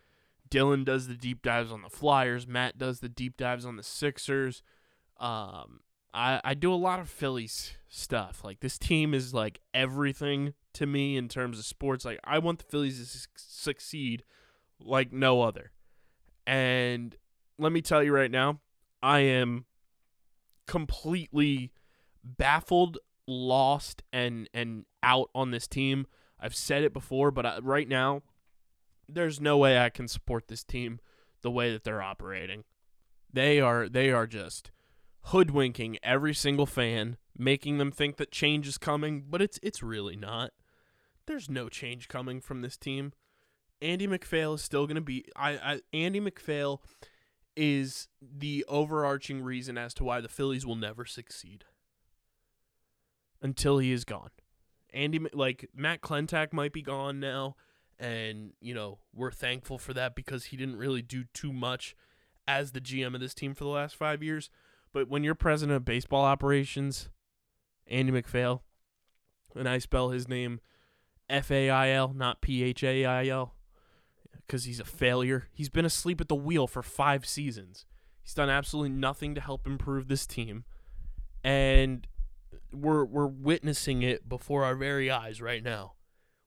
Dylan 0.49 0.85
does 0.85 1.07
the 1.07 1.15
deep 1.15 1.41
dives 1.41 1.71
on 1.71 1.81
the 1.81 1.89
Flyers, 1.89 2.47
Matt 2.47 2.77
does 2.77 2.99
the 2.99 3.09
deep 3.09 3.37
dives 3.37 3.65
on 3.65 3.75
the 3.75 3.83
Sixers. 3.83 4.63
Um, 5.19 5.81
I 6.13 6.41
I 6.43 6.53
do 6.53 6.73
a 6.73 6.75
lot 6.75 6.99
of 6.99 7.09
Phillies 7.09 7.73
stuff. 7.87 8.43
Like 8.43 8.61
this 8.61 8.77
team 8.77 9.13
is 9.13 9.33
like 9.33 9.59
everything 9.73 10.53
to 10.73 10.85
me 10.85 11.17
in 11.17 11.27
terms 11.27 11.59
of 11.59 11.65
sports. 11.65 12.05
Like 12.05 12.19
I 12.23 12.39
want 12.39 12.59
the 12.59 12.65
Phillies 12.65 12.99
to 12.99 13.05
su- 13.05 13.27
succeed 13.35 14.23
like 14.79 15.11
no 15.11 15.41
other. 15.41 15.71
And 16.45 17.15
let 17.57 17.71
me 17.71 17.81
tell 17.81 18.03
you 18.03 18.13
right 18.13 18.31
now, 18.31 18.59
I 19.01 19.19
am 19.19 19.65
completely 20.67 21.71
baffled, 22.23 22.97
lost, 23.27 24.03
and 24.11 24.49
and 24.53 24.85
out 25.03 25.29
on 25.33 25.51
this 25.51 25.67
team. 25.67 26.07
I've 26.39 26.55
said 26.55 26.83
it 26.83 26.93
before, 26.93 27.31
but 27.31 27.45
I, 27.45 27.59
right 27.59 27.87
now, 27.87 28.21
there's 29.07 29.39
no 29.39 29.57
way 29.57 29.79
I 29.79 29.89
can 29.89 30.07
support 30.07 30.47
this 30.47 30.63
team 30.63 30.99
the 31.41 31.51
way 31.51 31.71
that 31.71 31.83
they're 31.83 32.01
operating. 32.01 32.63
They 33.31 33.59
are 33.59 33.87
they 33.89 34.11
are 34.11 34.27
just 34.27 34.71
hoodwinking 35.25 35.97
every 36.03 36.33
single 36.33 36.65
fan, 36.65 37.17
making 37.37 37.77
them 37.77 37.91
think 37.91 38.17
that 38.17 38.31
change 38.31 38.67
is 38.67 38.77
coming, 38.77 39.25
but 39.29 39.41
it's 39.41 39.59
it's 39.63 39.83
really 39.83 40.15
not. 40.15 40.51
There's 41.25 41.49
no 41.49 41.69
change 41.69 42.07
coming 42.07 42.41
from 42.41 42.61
this 42.61 42.77
team. 42.77 43.13
Andy 43.85 44.07
MacPhail 44.07 44.55
is 44.55 44.63
still 44.63 44.87
going 44.87 44.95
to 44.95 45.01
be 45.01 45.25
I, 45.35 45.51
I 45.51 45.79
Andy 45.93 46.19
MacPhail 46.19 46.81
is 47.55 48.07
the 48.19 48.65
overarching 48.67 49.41
reason 49.41 49.77
as 49.77 49.93
to 49.93 50.03
why 50.03 50.21
the 50.21 50.27
Phillies 50.27 50.65
will 50.65 50.75
never 50.75 51.05
succeed 51.05 51.63
until 53.41 53.77
he 53.77 53.91
is 53.91 54.03
gone. 54.03 54.31
Andy 54.91 55.19
like 55.33 55.69
Matt 55.75 56.01
Klentak 56.01 56.51
might 56.51 56.73
be 56.73 56.81
gone 56.81 57.19
now 57.19 57.55
and 57.99 58.53
you 58.59 58.73
know, 58.73 58.99
we're 59.13 59.31
thankful 59.31 59.77
for 59.77 59.93
that 59.93 60.15
because 60.15 60.45
he 60.45 60.57
didn't 60.57 60.77
really 60.77 61.03
do 61.03 61.25
too 61.33 61.53
much 61.53 61.95
as 62.47 62.71
the 62.71 62.81
GM 62.81 63.13
of 63.13 63.21
this 63.21 63.33
team 63.33 63.53
for 63.53 63.63
the 63.63 63.69
last 63.69 63.95
5 63.95 64.21
years. 64.21 64.49
But 64.93 65.09
when 65.09 65.23
you're 65.23 65.35
president 65.35 65.75
of 65.75 65.85
baseball 65.85 66.23
operations, 66.23 67.09
Andy 67.87 68.11
MacPhail, 68.11 68.63
and 69.55 69.69
I 69.69 69.77
spell 69.77 70.09
his 70.09 70.27
name 70.27 70.59
F 71.29 71.51
A 71.51 71.69
I 71.69 71.89
L, 71.89 72.13
not 72.13 72.41
P 72.41 72.63
H 72.63 72.83
A 72.83 73.05
I 73.05 73.27
L, 73.27 73.54
because 74.45 74.65
he's 74.65 74.79
a 74.79 74.85
failure. 74.85 75.47
He's 75.53 75.69
been 75.69 75.85
asleep 75.85 76.21
at 76.21 76.27
the 76.27 76.35
wheel 76.35 76.67
for 76.67 76.83
five 76.83 77.25
seasons. 77.25 77.85
He's 78.21 78.33
done 78.33 78.49
absolutely 78.49 78.89
nothing 78.89 79.35
to 79.35 79.41
help 79.41 79.67
improve 79.67 80.07
this 80.07 80.25
team, 80.25 80.65
and 81.43 82.07
we're 82.73 83.05
we're 83.05 83.27
witnessing 83.27 84.01
it 84.01 84.27
before 84.27 84.63
our 84.63 84.75
very 84.75 85.11
eyes 85.11 85.41
right 85.41 85.63
now. 85.63 85.93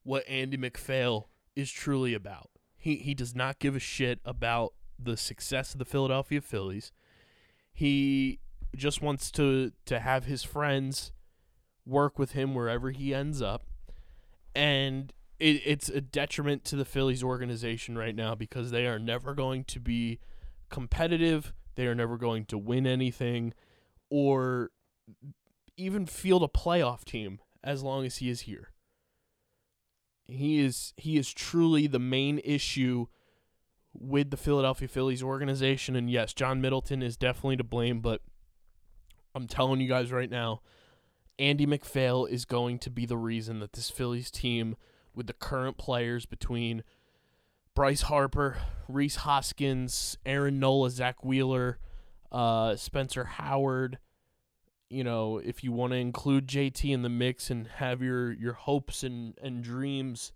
What 0.02 0.28
Andy 0.28 0.56
MacPhail 0.56 1.28
is 1.54 1.70
truly 1.70 2.14
about. 2.14 2.50
He 2.76 2.96
he 2.96 3.14
does 3.14 3.34
not 3.34 3.58
give 3.58 3.76
a 3.76 3.80
shit 3.80 4.20
about 4.24 4.74
the 4.98 5.16
success 5.16 5.72
of 5.72 5.78
the 5.78 5.84
Philadelphia 5.84 6.40
Phillies. 6.40 6.92
He 7.72 8.40
just 8.74 9.00
wants 9.02 9.30
to 9.32 9.72
to 9.86 10.00
have 10.00 10.24
his 10.24 10.42
friends 10.42 11.12
work 11.86 12.18
with 12.18 12.32
him 12.32 12.54
wherever 12.54 12.90
he 12.90 13.14
ends 13.14 13.40
up, 13.40 13.62
and 14.54 15.12
it, 15.38 15.62
it's 15.64 15.88
a 15.88 16.00
detriment 16.00 16.64
to 16.66 16.76
the 16.76 16.84
Phillies 16.84 17.22
organization 17.22 17.96
right 17.96 18.14
now 18.14 18.34
because 18.34 18.70
they 18.70 18.86
are 18.86 18.98
never 18.98 19.34
going 19.34 19.64
to 19.64 19.80
be 19.80 20.18
competitive. 20.68 21.52
They 21.76 21.86
are 21.86 21.94
never 21.94 22.16
going 22.16 22.44
to 22.46 22.58
win 22.58 22.86
anything, 22.86 23.54
or 24.10 24.70
even 25.76 26.06
field 26.06 26.42
a 26.42 26.48
playoff 26.48 27.04
team 27.04 27.38
as 27.62 27.82
long 27.82 28.04
as 28.04 28.16
he 28.16 28.28
is 28.28 28.42
here. 28.42 28.72
He 30.26 30.60
is 30.60 30.92
he 30.96 31.16
is 31.16 31.32
truly 31.32 31.86
the 31.86 31.98
main 31.98 32.40
issue 32.44 33.06
with 33.94 34.30
the 34.30 34.36
Philadelphia 34.36 34.88
Phillies 34.88 35.22
organization 35.22 35.96
and 35.96 36.10
yes, 36.10 36.34
John 36.34 36.60
Middleton 36.60 37.02
is 37.02 37.16
definitely 37.16 37.56
to 37.56 37.64
blame, 37.64 38.00
but 38.00 38.20
I'm 39.34 39.46
telling 39.46 39.80
you 39.80 39.88
guys 39.88 40.12
right 40.12 40.30
now, 40.30 40.60
Andy 41.38 41.64
MacPhail 41.64 42.26
is 42.26 42.44
going 42.44 42.78
to 42.80 42.90
be 42.90 43.06
the 43.06 43.16
reason 43.16 43.60
that 43.60 43.72
this 43.72 43.88
Phillies 43.88 44.30
team 44.30 44.76
with 45.18 45.26
the 45.26 45.34
current 45.34 45.76
players 45.76 46.24
between 46.24 46.84
Bryce 47.74 48.02
Harper, 48.02 48.56
Rhys 48.88 49.16
Hoskins, 49.16 50.16
Aaron 50.24 50.58
Nola, 50.58 50.90
Zack 50.90 51.24
Wheeler, 51.24 51.78
uh, 52.30 52.76
Spencer 52.76 53.24
Howard, 53.24 53.98
you 54.88 55.04
know, 55.04 55.38
if 55.38 55.62
you 55.62 55.72
want 55.72 55.92
to 55.92 55.98
include 55.98 56.46
JT 56.46 56.90
in 56.90 57.02
the 57.02 57.08
mix 57.08 57.50
and 57.50 57.66
have 57.66 58.00
your 58.00 58.32
your 58.32 58.54
hopes 58.54 59.02
and 59.02 59.36
and 59.42 59.62
dreams 59.62 60.32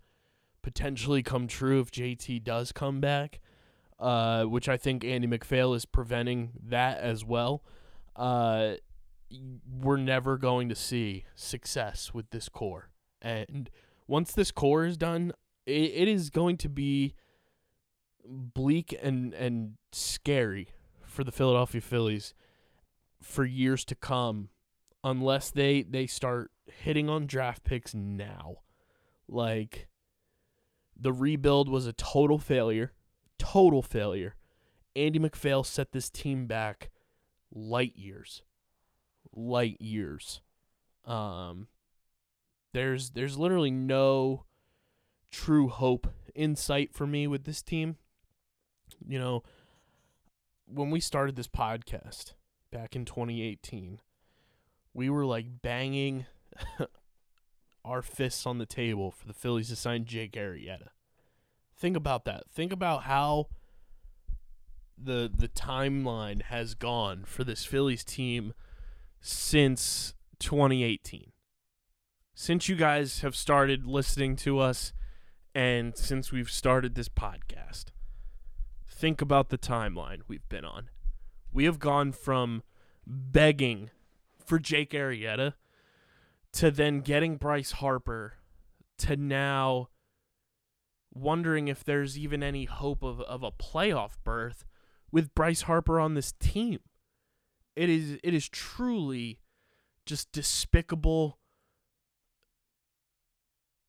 potentially 0.62 1.22
come 1.22 1.46
true 1.46 1.80
if 1.80 1.90
JT 1.90 2.44
does 2.44 2.72
come 2.72 3.00
back, 3.00 3.40
uh, 3.98 4.44
which 4.44 4.68
I 4.68 4.76
think 4.76 5.04
Andy 5.04 5.26
MacPhail 5.26 5.74
is 5.74 5.84
preventing 5.86 6.50
that 6.66 6.98
as 6.98 7.24
well. 7.24 7.62
Uh, 8.14 8.74
we're 9.80 9.96
never 9.96 10.36
going 10.36 10.68
to 10.68 10.74
see 10.74 11.24
success 11.34 12.12
with 12.12 12.30
this 12.30 12.48
core, 12.48 12.90
and 13.22 13.70
once 14.06 14.32
this 14.32 14.50
core 14.50 14.84
is 14.84 14.96
done, 14.96 15.32
it, 15.66 15.92
it 15.94 16.08
is 16.08 16.30
going 16.30 16.56
to 16.58 16.68
be 16.68 17.14
bleak 18.24 18.96
and 19.02 19.34
and 19.34 19.74
scary 19.92 20.68
for 21.06 21.24
the 21.24 21.32
Philadelphia 21.32 21.80
Phillies 21.80 22.34
for 23.20 23.44
years 23.44 23.84
to 23.84 23.94
come 23.94 24.48
unless 25.04 25.50
they 25.50 25.82
they 25.82 26.06
start 26.06 26.50
hitting 26.66 27.08
on 27.08 27.26
draft 27.26 27.64
picks 27.64 27.94
now. 27.94 28.56
Like 29.28 29.88
the 30.98 31.12
rebuild 31.12 31.68
was 31.68 31.86
a 31.86 31.92
total 31.92 32.38
failure, 32.38 32.92
total 33.38 33.82
failure. 33.82 34.36
Andy 34.94 35.18
MacPhail 35.18 35.64
set 35.64 35.92
this 35.92 36.10
team 36.10 36.46
back 36.46 36.90
light 37.50 37.96
years. 37.96 38.42
Light 39.34 39.80
years. 39.80 40.40
Um 41.04 41.68
there's 42.72 43.10
there's 43.10 43.38
literally 43.38 43.70
no 43.70 44.44
true 45.30 45.68
hope 45.68 46.06
in 46.34 46.56
sight 46.56 46.94
for 46.94 47.06
me 47.06 47.26
with 47.26 47.44
this 47.44 47.62
team. 47.62 47.96
You 49.06 49.18
know, 49.18 49.42
when 50.66 50.90
we 50.90 51.00
started 51.00 51.36
this 51.36 51.48
podcast, 51.48 52.34
back 52.72 52.96
in 52.96 53.04
2018, 53.04 54.00
we 54.94 55.10
were 55.10 55.24
like 55.24 55.62
banging 55.62 56.26
our 57.84 58.02
fists 58.02 58.46
on 58.46 58.58
the 58.58 58.66
table 58.66 59.10
for 59.10 59.26
the 59.26 59.34
Phillies 59.34 59.68
to 59.68 59.76
sign 59.76 60.04
Jake 60.04 60.32
Arrieta. 60.32 60.88
Think 61.76 61.96
about 61.96 62.24
that. 62.24 62.44
Think 62.50 62.72
about 62.72 63.04
how 63.04 63.48
the 64.96 65.30
the 65.34 65.48
timeline 65.48 66.42
has 66.42 66.74
gone 66.74 67.24
for 67.24 67.44
this 67.44 67.64
Phillies 67.64 68.04
team 68.04 68.54
since 69.20 70.14
2018. 70.38 71.31
Since 72.34 72.68
you 72.68 72.76
guys 72.76 73.20
have 73.20 73.36
started 73.36 73.86
listening 73.86 74.36
to 74.36 74.58
us 74.58 74.92
And 75.54 75.96
since 75.96 76.32
we've 76.32 76.50
started 76.50 76.94
this 76.94 77.10
podcast, 77.10 77.86
think 78.88 79.20
about 79.20 79.50
the 79.50 79.58
timeline 79.58 80.20
we've 80.26 80.48
been 80.48 80.64
on. 80.64 80.88
We 81.52 81.64
have 81.64 81.78
gone 81.78 82.12
from 82.12 82.62
begging 83.06 83.90
for 84.42 84.58
Jake 84.58 84.92
Arrieta 84.92 85.54
to 86.54 86.70
then 86.70 87.00
getting 87.00 87.36
Bryce 87.36 87.72
Harper 87.72 88.34
to 88.98 89.16
now 89.16 89.88
wondering 91.12 91.68
if 91.68 91.84
there's 91.84 92.18
even 92.18 92.42
any 92.42 92.64
hope 92.64 93.02
of, 93.02 93.20
of 93.20 93.42
a 93.42 93.52
playoff 93.52 94.12
berth 94.24 94.64
with 95.10 95.34
Bryce 95.34 95.62
Harper 95.62 96.00
on 96.00 96.14
this 96.14 96.32
team. 96.32 96.80
It 97.76 97.90
is 97.90 98.18
it 98.22 98.32
is 98.32 98.48
truly 98.48 99.40
just 100.06 100.32
despicable 100.32 101.38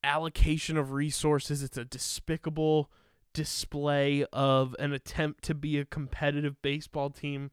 allocation 0.03 0.77
of 0.77 0.91
resources. 0.91 1.63
It's 1.63 1.77
a 1.77 1.85
despicable 1.85 2.89
display 3.33 4.25
of 4.31 4.75
an 4.79 4.93
attempt 4.93 5.43
to 5.45 5.55
be 5.55 5.79
a 5.79 5.85
competitive 5.85 6.61
baseball 6.61 7.09
team. 7.09 7.51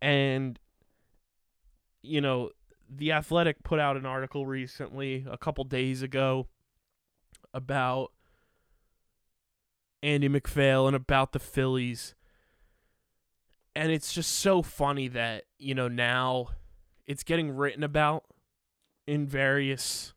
And, 0.00 0.58
you 2.02 2.20
know, 2.20 2.50
The 2.88 3.12
Athletic 3.12 3.62
put 3.62 3.78
out 3.78 3.96
an 3.96 4.06
article 4.06 4.46
recently, 4.46 5.24
a 5.30 5.38
couple 5.38 5.64
days 5.64 6.02
ago, 6.02 6.48
about 7.54 8.12
Andy 10.02 10.28
MacPhail 10.28 10.86
and 10.86 10.96
about 10.96 11.32
the 11.32 11.38
Phillies. 11.38 12.14
And 13.74 13.92
it's 13.92 14.12
just 14.12 14.30
so 14.30 14.62
funny 14.62 15.08
that, 15.08 15.44
you 15.58 15.74
know, 15.74 15.88
now 15.88 16.48
it's 17.06 17.22
getting 17.22 17.50
written 17.50 17.82
about 17.82 18.24
in 19.06 19.26
various 19.26 20.11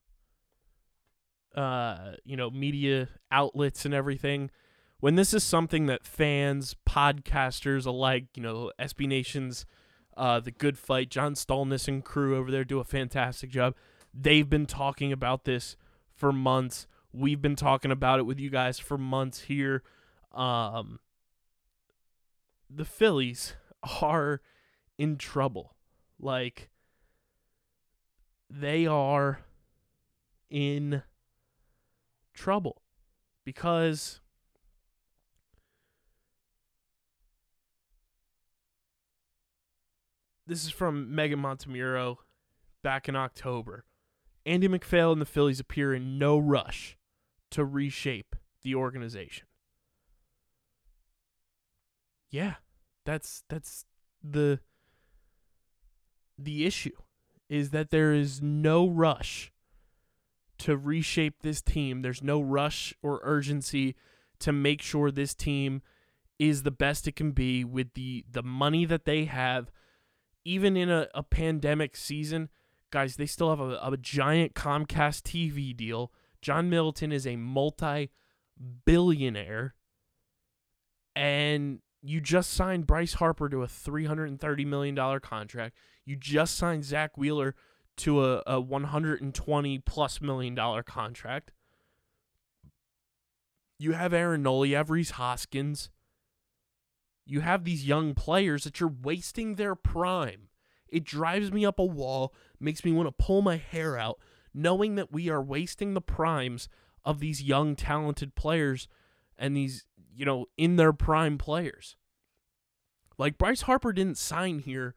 uh, 1.55 2.15
you 2.25 2.35
know, 2.35 2.49
media 2.49 3.09
outlets 3.31 3.85
and 3.85 3.93
everything. 3.93 4.51
When 4.99 5.15
this 5.15 5.33
is 5.33 5.43
something 5.43 5.85
that 5.87 6.05
fans, 6.05 6.75
podcasters 6.87 7.85
alike, 7.85 8.25
you 8.35 8.43
know, 8.43 8.71
SB 8.79 9.07
Nation's 9.07 9.65
uh, 10.17 10.39
The 10.39 10.51
Good 10.51 10.77
Fight, 10.77 11.09
John 11.09 11.33
Stolnis 11.33 11.87
and 11.87 12.03
crew 12.03 12.35
over 12.35 12.51
there 12.51 12.63
do 12.63 12.79
a 12.79 12.83
fantastic 12.83 13.49
job. 13.49 13.75
They've 14.13 14.49
been 14.49 14.65
talking 14.65 15.11
about 15.11 15.45
this 15.45 15.75
for 16.13 16.31
months. 16.31 16.87
We've 17.11 17.41
been 17.41 17.55
talking 17.55 17.91
about 17.91 18.19
it 18.19 18.23
with 18.23 18.39
you 18.39 18.49
guys 18.49 18.79
for 18.79 18.97
months 18.97 19.41
here. 19.41 19.83
Um, 20.33 20.99
the 22.69 22.85
Phillies 22.85 23.55
are 24.01 24.41
in 24.97 25.17
trouble. 25.17 25.75
Like, 26.19 26.69
they 28.49 28.85
are 28.85 29.39
in 30.49 31.03
trouble 32.35 32.81
because 33.43 34.19
this 40.45 40.63
is 40.63 40.69
from 40.69 41.09
Meghan 41.11 41.39
Montemurro 41.39 42.17
back 42.83 43.09
in 43.09 43.15
October. 43.15 43.85
Andy 44.45 44.67
MacPhail 44.67 45.11
and 45.11 45.21
the 45.21 45.25
Phillies 45.25 45.59
appear 45.59 45.93
in 45.93 46.19
no 46.19 46.37
rush 46.37 46.97
to 47.51 47.65
reshape 47.65 48.35
the 48.61 48.75
organization. 48.75 49.47
Yeah, 52.29 52.55
that's 53.05 53.43
that's 53.49 53.85
the 54.21 54.59
the 56.37 56.65
issue 56.65 56.95
is 57.49 57.69
that 57.69 57.91
there 57.91 58.13
is 58.13 58.41
no 58.41 58.87
rush 58.87 59.51
to 60.59 60.77
reshape 60.77 61.41
this 61.41 61.61
team. 61.61 62.01
There's 62.01 62.23
no 62.23 62.41
rush 62.41 62.93
or 63.01 63.19
urgency 63.23 63.95
to 64.39 64.51
make 64.51 64.81
sure 64.81 65.11
this 65.11 65.33
team 65.33 65.81
is 66.37 66.63
the 66.63 66.71
best 66.71 67.07
it 67.07 67.15
can 67.15 67.31
be 67.31 67.63
with 67.63 67.93
the 67.93 68.25
the 68.29 68.43
money 68.43 68.85
that 68.85 69.05
they 69.05 69.25
have. 69.25 69.71
Even 70.43 70.77
in 70.77 70.89
a, 70.89 71.07
a 71.15 71.23
pandemic 71.23 71.95
season, 71.95 72.49
guys, 72.91 73.15
they 73.15 73.25
still 73.25 73.49
have 73.49 73.59
a, 73.59 73.79
a 73.81 73.97
giant 73.97 74.53
Comcast 74.53 75.23
TV 75.23 75.75
deal. 75.75 76.11
John 76.41 76.69
Middleton 76.69 77.11
is 77.11 77.25
a 77.25 77.35
multi 77.35 78.11
billionaire. 78.85 79.73
And 81.15 81.79
you 82.01 82.21
just 82.21 82.51
signed 82.51 82.85
Bryce 82.85 83.15
Harper 83.15 83.49
to 83.49 83.63
a 83.63 83.67
$330 83.67 84.65
million 84.65 85.19
contract. 85.21 85.75
You 86.05 86.15
just 86.15 86.55
signed 86.55 86.85
Zack 86.85 87.17
Wheeler 87.17 87.55
to 87.97 88.23
a, 88.23 88.43
a 88.45 88.60
120 88.60 89.79
plus 89.79 90.21
million 90.21 90.55
dollar 90.55 90.84
contract. 90.84 91.51
You 93.77 93.93
have 93.93 94.13
Aaron 94.13 94.43
Nola, 94.43 94.67
you 94.67 94.75
have 94.75 94.89
Rhys 94.89 95.12
Hoskins. 95.12 95.89
You 97.25 97.41
have 97.41 97.63
these 97.63 97.88
young 97.88 98.13
players 98.13 98.63
that 98.63 98.79
you're 98.79 98.93
wasting 99.01 99.55
their 99.55 99.75
prime. 99.75 100.49
It 100.88 101.03
drives 101.03 101.51
me 101.51 101.65
up 101.65 101.79
a 101.79 101.86
wall, 101.86 102.34
makes 102.60 102.86
me 102.86 102.91
want 102.91 103.08
to 103.08 103.23
pull 103.23 103.41
my 103.41 103.58
hair 103.58 103.97
out, 103.97 104.19
knowing 104.53 104.95
that 104.95 105.12
we 105.12 105.29
are 105.29 105.41
wasting 105.41 105.93
the 105.93 106.01
primes 106.01 106.69
of 107.03 107.19
these 107.19 107.41
young, 107.41 107.75
talented 107.75 108.36
players 108.36 108.88
and 109.38 109.58
these, 109.58 109.86
you 110.13 110.23
know, 110.23 110.45
in 110.58 110.75
their 110.75 110.93
prime 110.93 111.38
players. 111.38 111.95
Like 113.17 113.38
Bryce 113.38 113.62
Harper 113.62 113.91
didn't 113.91 114.17
sign 114.17 114.60
here 114.60 114.95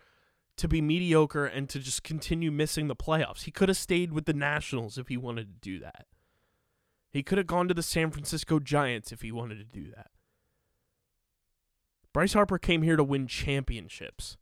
to 0.59 0.69
be 0.69 0.81
mediocre 0.81 1.47
and 1.47 1.69
to 1.69 1.79
just 1.79 2.03
continue 2.03 2.51
missing 2.51 2.89
the 2.89 2.97
playoffs. 2.97 3.45
He 3.45 3.51
could 3.51 3.69
have 3.69 3.79
stayed 3.79 4.13
with 4.13 4.27
the 4.27 4.33
Nationals 4.33 4.99
if 4.99 5.09
he 5.09 5.17
wanted 5.17 5.49
to 5.49 5.61
do 5.61 5.79
that. 5.81 6.07
He 7.11 7.23
could 7.23 7.39
have 7.39 7.47
gone 7.47 7.69
to 7.69 7.75
the 7.75 7.83
San 7.83 8.11
Francisco 8.11 8.59
Giants 8.59 9.13
if 9.13 9.23
he 9.23 9.33
wanted 9.33 9.59
to 9.59 9.65
do 9.65 9.91
that. 9.95 10.09
Bryce 12.13 12.33
Harper 12.35 12.59
came 12.59 12.83
here 12.83 12.97
to 12.97 13.05
win 13.05 13.27
championships. 13.27 14.37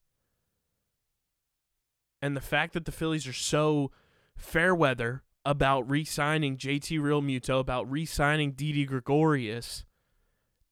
And 2.22 2.37
the 2.37 2.40
fact 2.40 2.72
that 2.72 2.87
the 2.87 2.92
Phillies 2.92 3.26
are 3.26 3.33
so 3.33 3.92
fair 4.37 4.74
weather 4.74 5.22
about 5.44 5.88
re 5.88 6.05
signing 6.05 6.57
JT 6.57 6.98
Realmuto, 6.98 7.61
about 7.61 7.90
re 7.90 8.05
signing 8.05 8.52
Didi 8.52 8.85
Gregorius, 8.85 9.85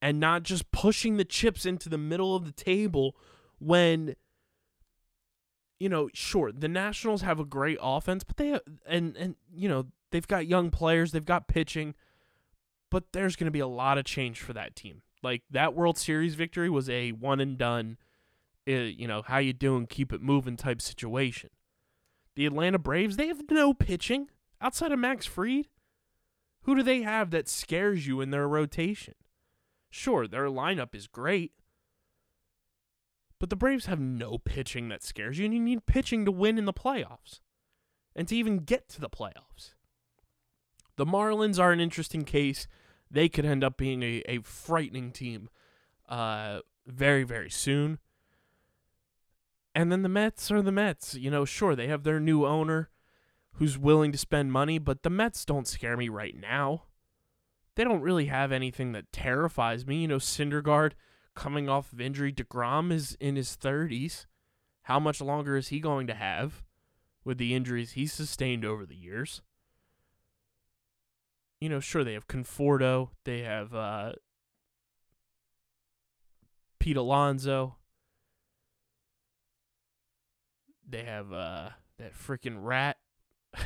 and 0.02 0.18
not 0.18 0.42
just 0.42 0.70
pushing 0.70 1.16
the 1.16 1.24
chips 1.24 1.64
into 1.64 1.88
the 1.88 1.98
middle 1.98 2.34
of 2.34 2.44
the 2.44 2.52
table 2.52 3.16
when 3.58 4.16
you 5.78 5.88
know, 5.88 6.08
sure, 6.14 6.52
the 6.52 6.68
Nationals 6.68 7.22
have 7.22 7.40
a 7.40 7.44
great 7.44 7.78
offense, 7.80 8.24
but 8.24 8.36
they 8.36 8.48
have, 8.48 8.62
and 8.86 9.16
and 9.16 9.36
you 9.54 9.68
know, 9.68 9.86
they've 10.10 10.26
got 10.26 10.46
young 10.46 10.70
players, 10.70 11.12
they've 11.12 11.24
got 11.24 11.48
pitching, 11.48 11.94
but 12.90 13.12
there's 13.12 13.36
going 13.36 13.46
to 13.46 13.50
be 13.50 13.60
a 13.60 13.66
lot 13.66 13.98
of 13.98 14.04
change 14.04 14.40
for 14.40 14.52
that 14.52 14.76
team. 14.76 15.02
Like 15.22 15.42
that 15.50 15.74
World 15.74 15.98
Series 15.98 16.34
victory 16.34 16.70
was 16.70 16.88
a 16.88 17.10
one 17.10 17.40
and 17.40 17.58
done, 17.58 17.96
uh, 18.68 18.72
you 18.72 19.08
know, 19.08 19.22
how 19.22 19.38
you 19.38 19.52
doing, 19.52 19.86
keep 19.86 20.12
it 20.12 20.22
moving 20.22 20.56
type 20.56 20.80
situation. 20.80 21.50
The 22.36 22.46
Atlanta 22.46 22.78
Braves, 22.78 23.16
they 23.16 23.28
have 23.28 23.42
no 23.50 23.72
pitching 23.74 24.28
outside 24.60 24.92
of 24.92 24.98
Max 24.98 25.26
Fried. 25.26 25.68
Who 26.62 26.74
do 26.74 26.82
they 26.82 27.02
have 27.02 27.30
that 27.30 27.48
scares 27.48 28.06
you 28.06 28.20
in 28.20 28.30
their 28.30 28.48
rotation? 28.48 29.14
Sure, 29.90 30.26
their 30.26 30.46
lineup 30.46 30.94
is 30.94 31.06
great, 31.06 31.52
but 33.44 33.50
the 33.50 33.56
Braves 33.56 33.84
have 33.84 34.00
no 34.00 34.38
pitching 34.38 34.88
that 34.88 35.02
scares 35.02 35.38
you, 35.38 35.44
and 35.44 35.52
you 35.52 35.60
need 35.60 35.84
pitching 35.84 36.24
to 36.24 36.32
win 36.32 36.56
in 36.56 36.64
the 36.64 36.72
playoffs 36.72 37.40
and 38.16 38.26
to 38.26 38.34
even 38.34 38.60
get 38.60 38.88
to 38.88 39.02
the 39.02 39.10
playoffs. 39.10 39.74
The 40.96 41.04
Marlins 41.04 41.60
are 41.60 41.70
an 41.70 41.78
interesting 41.78 42.24
case. 42.24 42.66
They 43.10 43.28
could 43.28 43.44
end 43.44 43.62
up 43.62 43.76
being 43.76 44.02
a, 44.02 44.22
a 44.26 44.38
frightening 44.38 45.12
team 45.12 45.50
uh, 46.08 46.60
very, 46.86 47.22
very 47.22 47.50
soon. 47.50 47.98
And 49.74 49.92
then 49.92 50.00
the 50.00 50.08
Mets 50.08 50.50
are 50.50 50.62
the 50.62 50.72
Mets. 50.72 51.14
You 51.14 51.30
know, 51.30 51.44
sure, 51.44 51.76
they 51.76 51.88
have 51.88 52.04
their 52.04 52.20
new 52.20 52.46
owner 52.46 52.88
who's 53.56 53.76
willing 53.76 54.10
to 54.12 54.16
spend 54.16 54.52
money, 54.52 54.78
but 54.78 55.02
the 55.02 55.10
Mets 55.10 55.44
don't 55.44 55.68
scare 55.68 55.98
me 55.98 56.08
right 56.08 56.34
now. 56.34 56.84
They 57.74 57.84
don't 57.84 58.00
really 58.00 58.24
have 58.24 58.52
anything 58.52 58.92
that 58.92 59.12
terrifies 59.12 59.86
me. 59.86 59.96
You 59.96 60.08
know, 60.08 60.16
Syndergaard 60.16 60.92
coming 61.34 61.68
off 61.68 61.92
of 61.92 62.00
injury. 62.00 62.32
DeGrom 62.32 62.92
is 62.92 63.16
in 63.20 63.36
his 63.36 63.56
30s. 63.56 64.26
How 64.82 65.00
much 65.00 65.20
longer 65.20 65.56
is 65.56 65.68
he 65.68 65.80
going 65.80 66.06
to 66.06 66.14
have 66.14 66.62
with 67.24 67.38
the 67.38 67.54
injuries 67.54 67.92
he's 67.92 68.12
sustained 68.12 68.64
over 68.64 68.84
the 68.84 68.96
years? 68.96 69.42
You 71.60 71.68
know, 71.68 71.80
sure, 71.80 72.04
they 72.04 72.12
have 72.12 72.28
Conforto. 72.28 73.10
They 73.24 73.40
have 73.40 73.74
uh, 73.74 74.12
Pete 76.78 76.96
Alonso. 76.98 77.76
They 80.86 81.04
have 81.04 81.32
uh, 81.32 81.70
that 81.98 82.12
freaking 82.14 82.58
rat. 82.58 82.98
uh, 83.56 83.64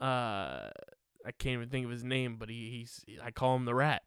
I 0.00 1.32
can't 1.38 1.52
even 1.52 1.68
think 1.68 1.84
of 1.84 1.90
his 1.90 2.04
name, 2.04 2.36
but 2.38 2.48
he, 2.48 2.70
he's 2.70 3.04
I 3.22 3.30
call 3.30 3.54
him 3.54 3.66
the 3.66 3.74
rat. 3.74 4.02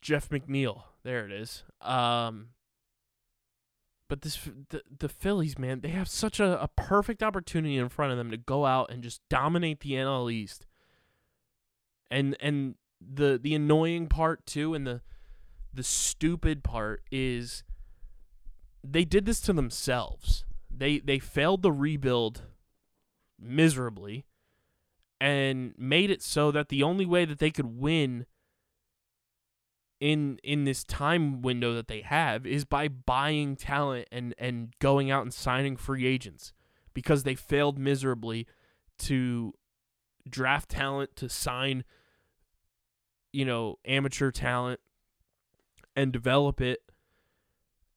Jeff 0.00 0.28
McNeil. 0.28 0.82
There 1.02 1.24
it 1.24 1.32
is. 1.32 1.64
Um, 1.80 2.48
but 4.08 4.22
this 4.22 4.38
the, 4.70 4.82
the 4.98 5.08
Phillies, 5.08 5.58
man, 5.58 5.80
they 5.80 5.90
have 5.90 6.08
such 6.08 6.40
a, 6.40 6.60
a 6.60 6.68
perfect 6.68 7.22
opportunity 7.22 7.76
in 7.76 7.88
front 7.88 8.12
of 8.12 8.18
them 8.18 8.30
to 8.30 8.36
go 8.36 8.66
out 8.66 8.90
and 8.90 9.02
just 9.02 9.20
dominate 9.30 9.80
the 9.80 9.92
NL 9.92 10.32
East 10.32 10.66
And 12.10 12.36
and 12.40 12.74
the 13.00 13.38
the 13.40 13.54
annoying 13.54 14.08
part 14.08 14.44
too 14.46 14.74
and 14.74 14.86
the 14.86 15.00
the 15.72 15.82
stupid 15.84 16.64
part 16.64 17.02
is 17.10 17.62
they 18.82 19.04
did 19.04 19.26
this 19.26 19.40
to 19.42 19.52
themselves. 19.52 20.44
They 20.70 20.98
they 20.98 21.18
failed 21.18 21.62
to 21.62 21.70
rebuild 21.70 22.42
miserably 23.38 24.26
and 25.20 25.74
made 25.78 26.10
it 26.10 26.22
so 26.22 26.50
that 26.50 26.68
the 26.68 26.82
only 26.82 27.06
way 27.06 27.24
that 27.24 27.38
they 27.38 27.50
could 27.50 27.78
win 27.78 28.26
in 30.00 30.38
in 30.42 30.64
this 30.64 30.82
time 30.82 31.42
window 31.42 31.74
that 31.74 31.86
they 31.86 32.00
have 32.00 32.46
is 32.46 32.64
by 32.64 32.88
buying 32.88 33.54
talent 33.54 34.08
and 34.10 34.34
and 34.38 34.74
going 34.78 35.10
out 35.10 35.22
and 35.22 35.32
signing 35.32 35.76
free 35.76 36.06
agents 36.06 36.52
because 36.94 37.22
they 37.22 37.34
failed 37.34 37.78
miserably 37.78 38.46
to 38.98 39.52
draft 40.28 40.70
talent 40.70 41.14
to 41.16 41.28
sign 41.28 41.84
you 43.32 43.44
know 43.44 43.78
amateur 43.84 44.30
talent 44.30 44.80
and 45.96 46.12
develop 46.12 46.60
it. 46.60 46.80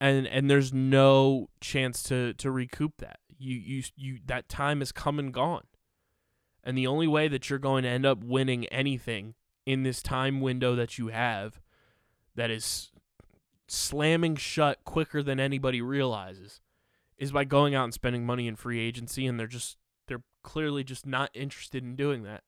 And 0.02 0.28
and 0.28 0.50
there's 0.50 0.74
no 0.74 1.50
chance 1.62 2.04
to 2.04 2.34
to 2.34 2.52
recoup 2.52 2.98
that. 2.98 3.20
You 3.38 3.56
you 3.56 3.84
you 3.96 4.20
that 4.26 4.50
time 4.50 4.80
has 4.80 4.92
come 4.92 5.20
and 5.20 5.34
gone. 5.34 5.64
And 6.64 6.78
the 6.78 6.88
only 6.88 7.08
way 7.08 7.28
that 7.28 7.50
you're 7.50 7.60
going 7.60 7.84
to 7.84 7.90
end 7.90 8.06
up 8.06 8.24
winning 8.24 8.66
anything 8.68 9.36
in 9.66 9.84
this 9.84 10.02
time 10.02 10.42
window 10.42 10.76
that 10.76 10.98
you 10.98 11.08
have 11.08 11.60
that 12.36 12.50
is 12.50 12.92
slamming 13.68 14.36
shut 14.36 14.84
quicker 14.84 15.24
than 15.24 15.40
anybody 15.40 15.82
realizes 15.82 16.62
is 17.18 17.32
by 17.32 17.44
going 17.44 17.74
out 17.74 17.86
and 17.86 17.94
spending 17.94 18.26
money 18.26 18.48
in 18.48 18.56
free 18.56 18.80
agency 18.80 19.26
and 19.26 19.40
they're 19.40 19.48
just 19.48 19.78
they're 20.08 20.24
clearly 20.44 20.84
just 20.84 21.06
not 21.06 21.30
interested 21.34 21.84
in 21.84 21.96
doing 21.96 22.24
that. 22.24 22.44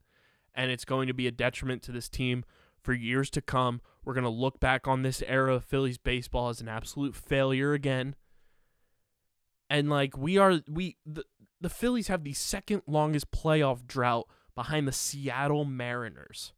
And 0.54 0.72
it's 0.72 0.86
going 0.86 1.08
to 1.08 1.14
be 1.14 1.28
a 1.28 1.32
detriment 1.32 1.82
to 1.84 1.92
this 1.92 2.10
team 2.10 2.44
for 2.82 2.94
years 2.94 3.30
to 3.32 3.42
come. 3.42 3.82
We're 4.04 4.14
going 4.14 4.26
to 4.26 4.30
look 4.30 4.60
back 4.60 4.88
on 4.88 5.02
this 5.02 5.24
era 5.28 5.56
of 5.56 5.66
Phillies 5.66 5.98
baseball 5.98 6.50
as 6.50 6.62
an 6.62 6.68
absolute 6.68 7.16
failure 7.16 7.74
again. 7.74 8.16
And 9.70 9.90
like 9.90 10.18
we 10.18 10.38
are 10.38 10.62
we 10.70 10.98
the, 11.06 11.24
the 11.60 11.70
Phillies 11.70 12.08
have 12.08 12.24
the 12.24 12.34
second 12.34 12.84
longest 12.86 13.32
playoff 13.32 13.88
drought 13.88 14.28
behind 14.54 14.88
the 14.88 14.92
Seattle 14.92 15.66
Mariners 15.66 16.54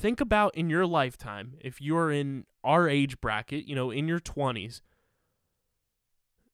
think 0.00 0.20
about 0.20 0.54
in 0.54 0.70
your 0.70 0.86
lifetime 0.86 1.54
if 1.60 1.80
you're 1.80 2.10
in 2.10 2.46
our 2.64 2.88
age 2.88 3.20
bracket 3.20 3.66
you 3.66 3.74
know 3.74 3.90
in 3.90 4.08
your 4.08 4.18
20s 4.18 4.80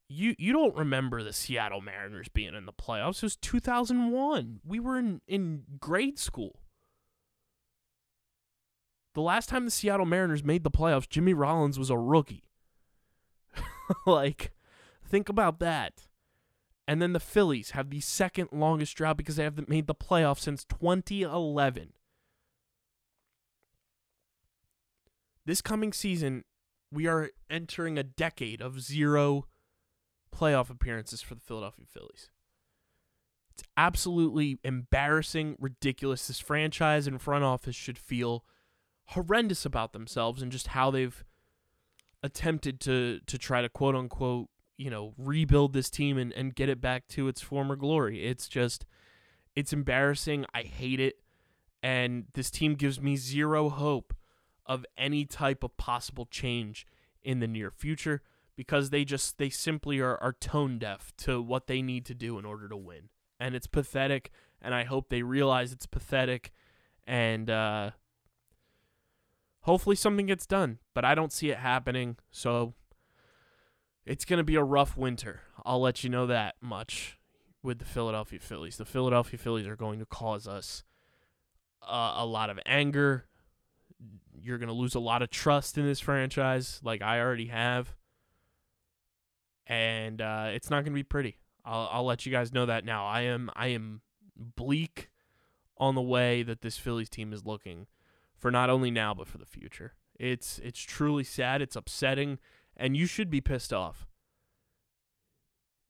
you 0.09 0.35
you 0.39 0.53
don't 0.53 0.77
remember 0.77 1.23
the 1.23 1.33
Seattle 1.33 1.81
Mariners 1.81 2.29
being 2.29 2.55
in 2.55 2.67
the 2.67 2.73
playoffs. 2.73 3.17
It 3.17 3.23
was 3.23 3.37
2001 3.37 4.61
we 4.65 4.81
were 4.81 4.99
in 4.99 5.21
in 5.27 5.63
grade 5.81 6.19
school. 6.19 6.61
The 9.15 9.23
last 9.23 9.49
time 9.49 9.65
the 9.65 9.71
Seattle 9.71 10.07
Mariners 10.07 10.45
made 10.45 10.65
the 10.65 10.71
playoffs 10.71 11.09
Jimmy 11.09 11.35
Rollins 11.35 11.79
was 11.79 11.91
a 11.91 11.99
rookie. 11.99 12.45
Like 14.05 14.53
think 15.05 15.29
about 15.29 15.61
that. 15.61 16.09
And 16.89 17.01
then 17.01 17.13
the 17.13 17.21
Phillies 17.21 17.71
have 17.71 17.91
the 17.91 18.01
second 18.01 18.49
longest 18.53 18.97
drought 18.97 19.17
because 19.17 19.37
they 19.37 19.45
haven't 19.45 19.69
made 19.69 19.87
the 19.87 19.95
playoffs 19.95 20.41
since 20.41 20.65
2011 20.65 21.93
this 25.47 25.63
coming 25.63 25.93
season, 25.93 26.45
we 26.93 27.07
are 27.07 27.31
entering 27.49 27.97
a 27.97 28.03
decade 28.03 28.61
of 28.61 28.81
zero 28.81 29.47
playoff 30.35 30.71
appearances 30.71 31.23
for 31.23 31.35
the 31.35 31.41
Philadelphia 31.41 31.87
Phillies. 31.89 32.31
It's 33.53 33.65
absolutely 33.77 34.59
embarrassing, 34.65 35.57
ridiculous. 35.59 36.27
This 36.27 36.41
franchise 36.41 37.07
and 37.07 37.23
front 37.23 37.45
office 37.45 37.77
should 37.77 37.97
feel 37.97 38.45
horrendous 39.11 39.65
about 39.65 39.93
themselves 39.93 40.43
and 40.43 40.53
just 40.53 40.69
how 40.69 40.91
they've 40.91 41.25
attempted 42.23 42.81
to 42.81 43.21
to 43.27 43.39
try 43.39 43.63
to 43.63 43.69
quote 43.69 43.95
unquote, 43.95 44.49
you 44.77 44.91
know, 44.91 45.15
rebuild 45.17 45.73
this 45.73 45.89
team 45.89 46.19
and, 46.19 46.33
and 46.33 46.55
get 46.55 46.69
it 46.69 46.81
back 46.81 47.07
to 47.09 47.29
its 47.29 47.41
former 47.41 47.77
glory. 47.77 48.27
It's 48.27 48.49
just 48.49 48.85
it's 49.55 49.73
embarrassing. 49.73 50.45
I 50.53 50.63
hate 50.63 51.01
it. 51.01 51.17
And 51.83 52.27
this 52.35 52.51
team 52.51 52.75
gives 52.75 53.01
me 53.01 53.17
zero 53.17 53.71
hope 53.71 54.13
of 54.67 54.85
any 54.97 55.25
type 55.25 55.63
of 55.63 55.77
possible 55.77 56.27
change 56.27 56.87
in 57.23 57.41
the 57.41 57.47
near 57.47 57.71
future 57.71 58.23
because 58.57 58.91
they 58.91 59.05
just 59.05 59.39
they 59.39 59.51
simply 59.51 60.01
are, 60.01 60.17
are 60.19 60.33
tone 60.33 60.79
deaf 60.79 61.13
to 61.17 61.41
what 61.43 61.67
they 61.67 61.83
need 61.83 62.05
to 62.07 62.15
do 62.15 62.39
in 62.39 62.45
order 62.45 62.69
to 62.69 62.77
win. 62.77 63.09
And 63.39 63.55
it's 63.55 63.67
pathetic 63.67 64.31
and 64.63 64.75
i 64.75 64.85
hope 64.85 65.11
they 65.11 65.23
realize 65.23 65.71
it's 65.71 65.87
pathetic 65.87 66.53
and 67.07 67.51
uh, 67.51 67.91
hopefully 69.61 69.95
something 69.95 70.27
gets 70.27 70.47
done 70.47 70.79
but 70.95 71.05
i 71.05 71.15
don't 71.15 71.33
see 71.33 71.51
it 71.51 71.59
happening 71.59 72.17
so 72.31 72.75
it's 74.07 74.25
going 74.25 74.39
to 74.39 74.45
be 74.45 74.55
a 74.55 74.63
rough 74.63 74.97
winter. 74.97 75.41
I'll 75.65 75.81
let 75.81 76.05
you 76.05 76.11
know 76.11 76.27
that 76.29 76.55
much 76.61 77.19
with 77.61 77.81
the 77.81 77.85
philadelphia 77.85 78.39
phillies. 78.39 78.77
The 78.77 78.85
philadelphia 78.85 79.37
phillies 79.37 79.67
are 79.67 79.75
going 79.75 79.99
to 79.99 80.07
cause 80.07 80.47
us 80.47 80.85
uh, 81.83 82.15
a 82.17 82.25
lot 82.25 82.49
of 82.49 82.61
anger 82.65 83.26
you're 84.41 84.59
going 84.59 84.69
to 84.69 84.75
lose 84.75 84.95
a 84.95 85.01
lot 85.01 85.23
of 85.23 85.31
trust 85.31 85.79
in 85.79 85.87
this 85.87 86.01
franchise, 86.01 86.81
like 86.83 87.03
I 87.03 87.21
already 87.21 87.47
have. 87.47 87.95
And 89.67 90.21
uh, 90.21 90.51
it's 90.53 90.71
not 90.71 90.85
going 90.85 90.93
to 90.93 90.99
be 90.99 91.03
pretty. 91.03 91.39
I'll, 91.65 91.89
I'll 91.93 92.05
let 92.05 92.25
you 92.25 92.33
guys 92.33 92.53
know 92.53 92.67
that 92.67 92.85
now. 92.85 93.07
I 93.07 93.23
am 93.23 93.51
I 93.57 93.69
am 93.69 94.01
bleak 94.37 95.11
on 95.79 95.95
the 95.95 96.03
way 96.03 96.43
that 96.43 96.63
this 96.63 96.79
Phillies 96.79 97.11
team 97.11 97.33
is 97.33 97.45
looking 97.45 97.87
for 98.37 98.51
not 98.51 98.71
only 98.71 98.91
now 98.91 99.13
but 99.15 99.27
for 99.27 99.39
the 99.39 99.47
future. 99.47 99.95
It's 100.19 100.61
it's 100.63 100.81
truly 100.81 101.25
sad. 101.25 101.61
It's 101.61 101.77
upsetting, 101.77 102.39
and 102.77 102.97
you 102.97 103.07
should 103.07 103.31
be 103.31 103.41
pissed 103.41 103.73
off. 103.73 104.07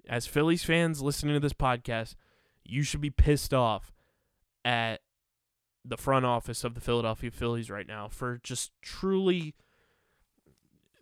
As 0.09 0.27
Phillies 0.27 0.65
fans 0.65 1.03
listening 1.03 1.35
to 1.35 1.41
this 1.41 1.53
podcast, 1.53 2.15
you 2.65 2.83
should 2.83 3.01
be 3.01 3.11
pissed 3.11 3.53
off 3.53 3.93
at 4.65 5.01
the 5.89 5.97
front 5.97 6.27
office 6.27 6.65
of 6.65 6.75
the 6.75 6.81
Philadelphia 6.81 7.31
Phillies 7.31 7.71
right 7.71 7.87
now 7.87 8.09
for 8.09 8.41
just 8.43 8.73
truly 8.83 9.55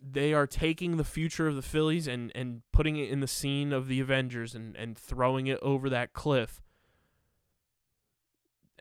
they 0.01 0.33
are 0.33 0.45
taking 0.45 0.97
the 0.97 1.03
future 1.03 1.47
of 1.47 1.55
the 1.55 1.61
Phillies 1.63 2.07
and, 2.07 2.31
and 2.35 2.61
putting 2.71 2.95
it 2.95 3.09
in 3.09 3.21
the 3.21 3.27
scene 3.27 3.73
of 3.73 3.87
the 3.87 3.99
Avengers 3.99 4.53
and, 4.53 4.75
and 4.75 4.95
throwing 4.97 5.47
it 5.47 5.57
over 5.61 5.89
that 5.89 6.13
cliff 6.13 6.61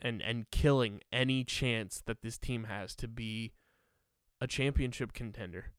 and 0.05 0.21
and 0.21 0.51
killing 0.51 1.01
any 1.11 1.43
chance 1.43 2.03
that 2.05 2.21
this 2.21 2.37
team 2.37 2.65
has 2.65 2.95
to 2.95 3.09
be 3.09 3.53
a 4.41 4.47
championship 4.47 5.15
contender. 5.15 5.73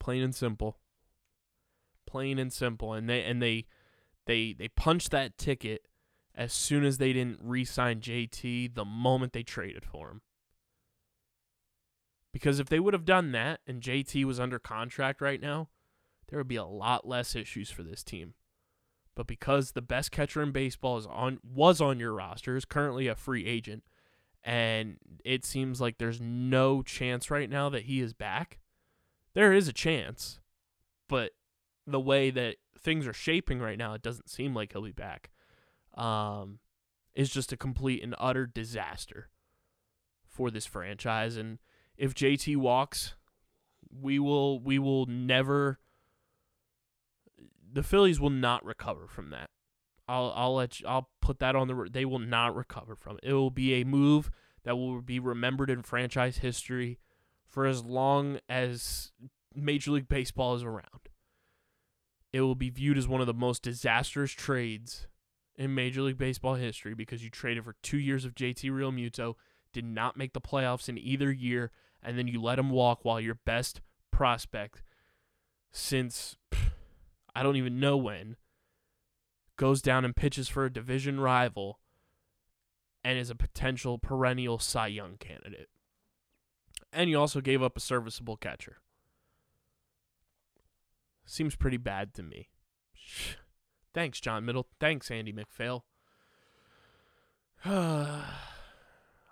Plain 0.00 0.22
and 0.22 0.34
simple. 0.34 0.78
Plain 2.06 2.38
and 2.38 2.52
simple. 2.52 2.92
And 2.92 3.08
they 3.08 3.22
and 3.22 3.40
they 3.40 3.66
they 4.26 4.52
they 4.52 4.68
punched 4.68 5.12
that 5.12 5.38
ticket 5.38 5.86
as 6.36 6.52
soon 6.52 6.84
as 6.84 6.98
they 6.98 7.12
didn't 7.12 7.40
re 7.42 7.64
sign 7.64 8.00
JT 8.00 8.74
the 8.74 8.84
moment 8.84 9.32
they 9.32 9.42
traded 9.42 9.84
for 9.84 10.10
him. 10.10 10.20
Because 12.32 12.60
if 12.60 12.68
they 12.68 12.78
would 12.78 12.92
have 12.92 13.06
done 13.06 13.32
that 13.32 13.60
and 13.66 13.80
JT 13.80 14.24
was 14.24 14.38
under 14.38 14.58
contract 14.58 15.22
right 15.22 15.40
now, 15.40 15.68
there 16.28 16.38
would 16.38 16.48
be 16.48 16.56
a 16.56 16.64
lot 16.64 17.08
less 17.08 17.34
issues 17.34 17.70
for 17.70 17.82
this 17.82 18.02
team. 18.02 18.34
But 19.14 19.26
because 19.26 19.72
the 19.72 19.80
best 19.80 20.12
catcher 20.12 20.42
in 20.42 20.52
baseball 20.52 20.98
is 20.98 21.06
on 21.06 21.38
was 21.42 21.80
on 21.80 21.98
your 21.98 22.12
roster, 22.12 22.54
is 22.54 22.66
currently 22.66 23.06
a 23.08 23.14
free 23.14 23.46
agent, 23.46 23.84
and 24.44 24.98
it 25.24 25.46
seems 25.46 25.80
like 25.80 25.96
there's 25.96 26.20
no 26.20 26.82
chance 26.82 27.30
right 27.30 27.48
now 27.48 27.70
that 27.70 27.84
he 27.84 28.02
is 28.02 28.12
back. 28.12 28.58
There 29.32 29.54
is 29.54 29.68
a 29.68 29.72
chance, 29.72 30.40
but 31.08 31.32
the 31.86 32.00
way 32.00 32.28
that 32.30 32.56
things 32.78 33.06
are 33.06 33.14
shaping 33.14 33.58
right 33.58 33.78
now, 33.78 33.94
it 33.94 34.02
doesn't 34.02 34.28
seem 34.28 34.54
like 34.54 34.72
he'll 34.72 34.82
be 34.82 34.92
back 34.92 35.30
um, 35.96 36.58
is 37.14 37.30
just 37.30 37.52
a 37.52 37.56
complete 37.56 38.02
and 38.02 38.14
utter 38.18 38.46
disaster 38.46 39.28
for 40.26 40.50
this 40.50 40.66
franchise. 40.66 41.36
And 41.36 41.58
if 41.96 42.14
JT 42.14 42.56
walks, 42.56 43.14
we 43.90 44.18
will 44.18 44.60
we 44.60 44.78
will 44.78 45.06
never. 45.06 45.78
The 47.72 47.82
Phillies 47.82 48.20
will 48.20 48.30
not 48.30 48.64
recover 48.64 49.06
from 49.06 49.30
that. 49.30 49.50
I'll 50.08 50.32
I'll 50.36 50.54
let 50.54 50.80
you, 50.80 50.86
I'll 50.86 51.10
put 51.20 51.38
that 51.40 51.56
on 51.56 51.68
the. 51.68 51.88
They 51.90 52.04
will 52.04 52.18
not 52.18 52.54
recover 52.54 52.94
from 52.94 53.18
it. 53.22 53.30
It 53.30 53.32
will 53.32 53.50
be 53.50 53.74
a 53.74 53.84
move 53.84 54.30
that 54.64 54.76
will 54.76 55.00
be 55.00 55.18
remembered 55.18 55.70
in 55.70 55.82
franchise 55.82 56.38
history 56.38 56.98
for 57.46 57.66
as 57.66 57.84
long 57.84 58.38
as 58.48 59.12
Major 59.54 59.92
League 59.92 60.08
Baseball 60.08 60.54
is 60.54 60.62
around. 60.62 61.08
It 62.32 62.42
will 62.42 62.54
be 62.54 62.70
viewed 62.70 62.98
as 62.98 63.08
one 63.08 63.20
of 63.20 63.26
the 63.26 63.34
most 63.34 63.62
disastrous 63.62 64.32
trades 64.32 65.06
in 65.56 65.74
Major 65.74 66.02
League 66.02 66.18
Baseball 66.18 66.54
history 66.54 66.94
because 66.94 67.24
you 67.24 67.30
traded 67.30 67.64
for 67.64 67.76
two 67.82 67.98
years 67.98 68.24
of 68.24 68.34
JT 68.34 68.70
Realmuto, 68.70 69.34
did 69.72 69.84
not 69.84 70.16
make 70.16 70.32
the 70.32 70.40
playoffs 70.40 70.88
in 70.88 70.98
either 70.98 71.32
year, 71.32 71.70
and 72.02 72.18
then 72.18 72.28
you 72.28 72.40
let 72.40 72.58
him 72.58 72.70
walk 72.70 73.04
while 73.04 73.20
your 73.20 73.38
best 73.44 73.80
prospect 74.10 74.82
since 75.70 76.36
I 77.34 77.42
don't 77.42 77.56
even 77.56 77.80
know 77.80 77.96
when 77.96 78.36
goes 79.56 79.82
down 79.82 80.04
and 80.04 80.14
pitches 80.14 80.48
for 80.48 80.64
a 80.64 80.72
division 80.72 81.20
rival 81.20 81.80
and 83.04 83.18
is 83.18 83.30
a 83.30 83.34
potential 83.34 83.98
perennial 83.98 84.58
Cy 84.58 84.88
Young 84.88 85.16
candidate. 85.18 85.68
And 86.92 87.10
you 87.10 87.18
also 87.18 87.40
gave 87.40 87.62
up 87.62 87.76
a 87.76 87.80
serviceable 87.80 88.36
catcher. 88.36 88.78
Seems 91.24 91.56
pretty 91.56 91.76
bad 91.76 92.14
to 92.14 92.22
me. 92.22 92.48
Thanks, 93.96 94.20
John 94.20 94.44
Middleton. 94.44 94.74
Thanks, 94.78 95.10
Andy 95.10 95.32
MacPhail. 95.32 95.86
I 97.64 98.26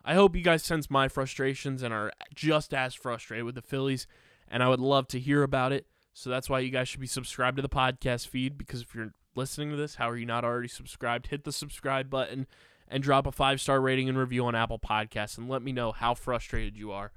hope 0.06 0.34
you 0.34 0.40
guys 0.40 0.64
sense 0.64 0.88
my 0.88 1.06
frustrations 1.06 1.82
and 1.82 1.92
are 1.92 2.10
just 2.34 2.72
as 2.72 2.94
frustrated 2.94 3.44
with 3.44 3.56
the 3.56 3.60
Phillies, 3.60 4.06
and 4.48 4.62
I 4.62 4.70
would 4.70 4.80
love 4.80 5.06
to 5.08 5.20
hear 5.20 5.42
about 5.42 5.72
it. 5.72 5.86
So 6.14 6.30
that's 6.30 6.48
why 6.48 6.60
you 6.60 6.70
guys 6.70 6.88
should 6.88 7.02
be 7.02 7.06
subscribed 7.06 7.56
to 7.56 7.62
the 7.62 7.68
podcast 7.68 8.28
feed 8.28 8.56
because 8.56 8.80
if 8.80 8.94
you're 8.94 9.12
listening 9.34 9.68
to 9.68 9.76
this, 9.76 9.96
how 9.96 10.08
are 10.08 10.16
you 10.16 10.24
not 10.24 10.46
already 10.46 10.68
subscribed? 10.68 11.26
Hit 11.26 11.44
the 11.44 11.52
subscribe 11.52 12.08
button 12.08 12.46
and 12.88 13.02
drop 13.02 13.26
a 13.26 13.32
five 13.32 13.60
star 13.60 13.82
rating 13.82 14.08
and 14.08 14.16
review 14.16 14.46
on 14.46 14.54
Apple 14.54 14.78
Podcasts 14.78 15.36
and 15.36 15.46
let 15.46 15.60
me 15.60 15.72
know 15.72 15.92
how 15.92 16.14
frustrated 16.14 16.74
you 16.74 16.90
are 16.90 17.12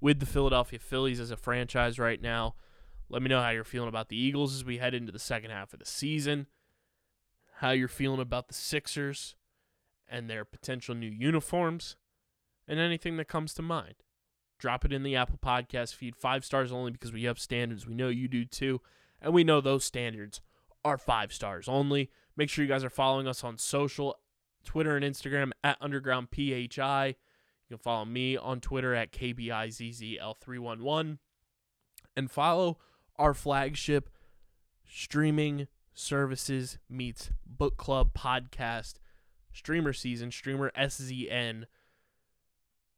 with 0.00 0.20
the 0.20 0.26
Philadelphia 0.26 0.78
Phillies 0.78 1.18
as 1.18 1.32
a 1.32 1.36
franchise 1.36 1.98
right 1.98 2.22
now. 2.22 2.54
Let 3.08 3.22
me 3.22 3.28
know 3.28 3.42
how 3.42 3.50
you're 3.50 3.64
feeling 3.64 3.88
about 3.88 4.08
the 4.08 4.16
Eagles 4.16 4.54
as 4.54 4.64
we 4.64 4.78
head 4.78 4.94
into 4.94 5.10
the 5.10 5.18
second 5.18 5.50
half 5.50 5.72
of 5.72 5.80
the 5.80 5.84
season, 5.84 6.46
how 7.62 7.70
you're 7.70 7.86
feeling 7.86 8.20
about 8.20 8.48
the 8.48 8.54
Sixers 8.54 9.36
and 10.08 10.28
their 10.28 10.44
potential 10.44 10.96
new 10.96 11.08
uniforms, 11.08 11.94
and 12.66 12.80
anything 12.80 13.16
that 13.16 13.28
comes 13.28 13.54
to 13.54 13.62
mind. 13.62 13.94
Drop 14.58 14.84
it 14.84 14.92
in 14.92 15.04
the 15.04 15.14
Apple 15.14 15.38
Podcast 15.40 15.94
feed. 15.94 16.16
Five 16.16 16.44
stars 16.44 16.72
only 16.72 16.90
because 16.90 17.12
we 17.12 17.22
have 17.22 17.38
standards. 17.38 17.86
We 17.86 17.94
know 17.94 18.08
you 18.08 18.26
do 18.26 18.44
too. 18.44 18.80
And 19.20 19.32
we 19.32 19.44
know 19.44 19.60
those 19.60 19.84
standards 19.84 20.40
are 20.84 20.98
five 20.98 21.32
stars 21.32 21.68
only. 21.68 22.10
Make 22.36 22.50
sure 22.50 22.64
you 22.64 22.68
guys 22.68 22.82
are 22.82 22.90
following 22.90 23.28
us 23.28 23.44
on 23.44 23.58
social 23.58 24.18
Twitter 24.64 24.96
and 24.96 25.04
Instagram 25.04 25.52
at 25.62 25.78
Underground 25.80 26.30
PHI. 26.34 27.06
You 27.06 27.76
can 27.76 27.78
follow 27.78 28.04
me 28.04 28.36
on 28.36 28.60
Twitter 28.60 28.92
at 28.92 29.12
KBIZZL311. 29.12 31.18
And 32.16 32.28
follow 32.28 32.78
our 33.16 33.34
flagship 33.34 34.10
streaming 34.84 35.68
services 35.94 36.78
meets 36.88 37.30
book 37.46 37.76
club 37.76 38.14
podcast 38.14 38.94
streamer 39.52 39.92
season, 39.92 40.30
streamer 40.30 40.72
SZN. 40.76 41.64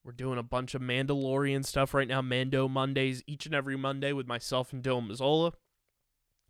We're 0.04 0.12
doing 0.12 0.38
a 0.38 0.42
bunch 0.42 0.74
of 0.74 0.82
Mandalorian 0.82 1.64
stuff 1.64 1.94
right 1.94 2.08
now, 2.08 2.20
Mando 2.20 2.68
Mondays, 2.68 3.22
each 3.26 3.46
and 3.46 3.54
every 3.54 3.76
Monday 3.76 4.12
with 4.12 4.26
myself 4.26 4.72
and 4.72 4.82
Dylan 4.82 5.08
Mazzola. 5.10 5.52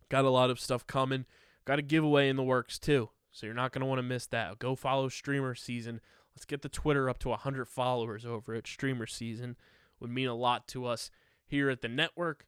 Got 0.09 0.25
a 0.25 0.29
lot 0.29 0.49
of 0.49 0.59
stuff 0.59 0.85
coming. 0.85 1.25
Got 1.63 1.79
a 1.79 1.83
giveaway 1.83 2.29
in 2.29 2.35
the 2.35 2.43
works 2.43 2.77
too. 2.77 3.09
So 3.31 3.45
you're 3.45 3.55
not 3.55 3.71
going 3.71 3.81
to 3.81 3.87
want 3.87 3.99
to 3.99 4.03
miss 4.03 4.27
that. 4.27 4.59
Go 4.59 4.75
follow 4.75 5.09
Streamer 5.09 5.55
Season. 5.55 5.99
Let's 6.35 6.45
get 6.45 6.61
the 6.61 6.69
Twitter 6.69 7.09
up 7.09 7.17
to 7.19 7.29
100 7.29 7.65
followers 7.65 8.25
over 8.25 8.53
at 8.53 8.67
Streamer 8.67 9.07
Season. 9.07 9.55
Would 9.99 10.11
mean 10.11 10.27
a 10.27 10.35
lot 10.35 10.67
to 10.69 10.85
us 10.85 11.09
here 11.45 11.69
at 11.69 11.81
the 11.81 11.87
network. 11.87 12.45